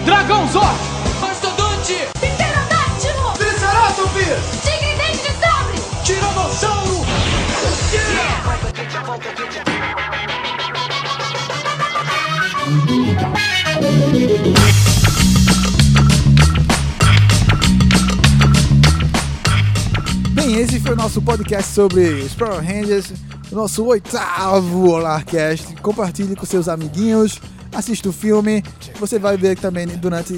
[0.04, 0.78] Dragão Zord!
[1.22, 1.94] Mastodonte!
[2.20, 3.32] Pterodáctilo!
[3.38, 4.60] Triceratops!
[4.62, 5.78] Tigre dente de sabre!
[6.04, 7.00] Tiranossauro!
[20.34, 23.14] Bem, esse foi o nosso podcast sobre os Power Rangers,
[23.50, 25.74] o nosso oitavo Olarcast.
[25.76, 27.40] Compartilhe com seus amiguinhos,
[27.72, 28.62] assista o filme.
[28.98, 30.34] Você vai ver também durante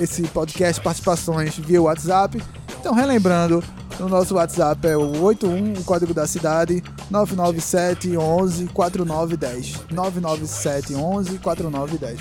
[0.00, 2.42] esse podcast participações via WhatsApp.
[2.80, 3.62] Então, relembrando,
[3.98, 9.80] o nosso WhatsApp é o 81, o código da cidade, 997 11 4910.
[9.90, 12.20] 997 11 4910.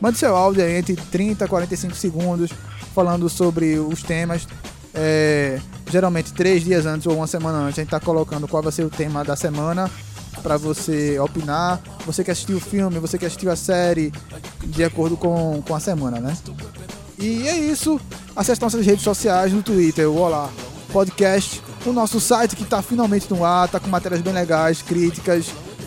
[0.00, 2.50] Mande seu áudio aí entre 30 e 45 segundos
[2.94, 4.48] falando sobre os temas.
[4.92, 5.60] É,
[5.90, 8.84] geralmente três dias antes ou uma semana antes a gente tá colocando qual vai ser
[8.84, 9.88] o tema da semana
[10.40, 11.80] para você opinar.
[12.06, 14.12] Você que assistiu o filme, você que assistiu a série,
[14.64, 16.36] de acordo com, com a semana, né?
[17.18, 18.00] E é isso.
[18.34, 20.48] Acesse nossas redes sociais no Twitter, o Olá
[20.92, 25.46] Podcast, o nosso site que tá finalmente no ar, tá com matérias bem legais, críticas.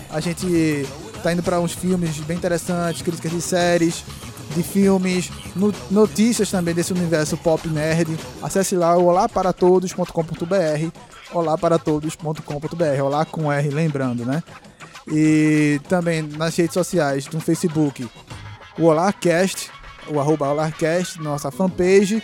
[0.09, 0.85] A gente
[1.23, 4.03] tá indo para uns filmes bem interessantes, críticas de séries,
[4.53, 8.17] de filmes, no- notícias também desse universo pop nerd.
[8.41, 10.91] Acesse lá o olaparatodos.com.br,
[11.33, 14.43] olaparatodos.com.br, olá com R, lembrando, né?
[15.07, 18.07] E também nas redes sociais, no Facebook,
[18.77, 19.69] o OláCast,
[20.07, 22.23] o arroba OláCast, nossa fanpage,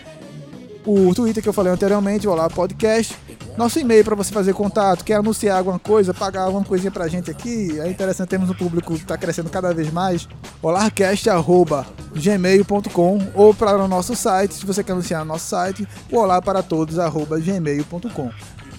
[0.90, 3.16] o Twitter que eu falei anteriormente, o Olá Podcast,
[3.56, 7.30] nosso e-mail para você fazer contato, quer anunciar alguma coisa, pagar alguma coisinha pra gente
[7.30, 10.28] aqui, é interessante, temos um público que está crescendo cada vez mais,
[10.62, 18.32] olarcast.gmail.com ou para o nosso site, se você quer anunciar no nosso site, o olarparatodos.gmail.com.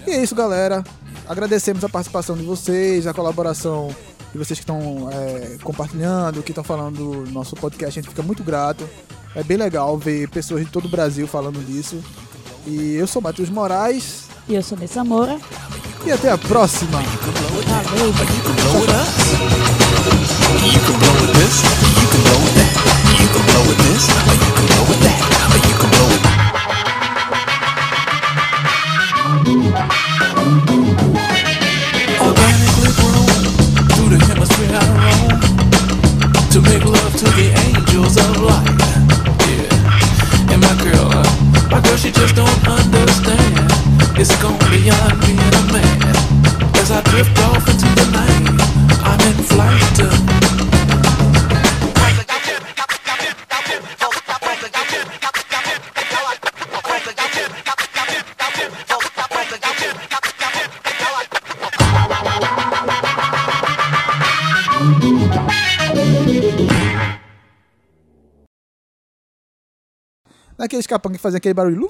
[0.05, 0.83] E é isso, galera.
[1.29, 3.95] Agradecemos a participação de vocês, a colaboração
[4.31, 7.99] de vocês que estão é, compartilhando, que estão falando do nosso podcast.
[7.99, 8.87] A gente fica muito grato.
[9.35, 12.03] É bem legal ver pessoas de todo o Brasil falando disso.
[12.65, 14.25] E eu sou Matheus Moraes.
[14.47, 15.39] E eu sou Nessa Moura.
[16.05, 16.99] E até a próxima.
[16.99, 18.13] Valeu!
[36.51, 38.90] to make love to the angels of light.
[41.71, 43.71] My girl, she just don't understand.
[44.19, 46.15] It's gone beyond being a man.
[46.75, 48.61] As I drift off into the night,
[49.01, 50.60] I'm in flight.
[70.61, 71.87] Naqueles capão que fazia aquele barulho.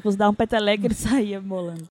[0.00, 1.86] Que você dava um peteleco e ele saía bolando.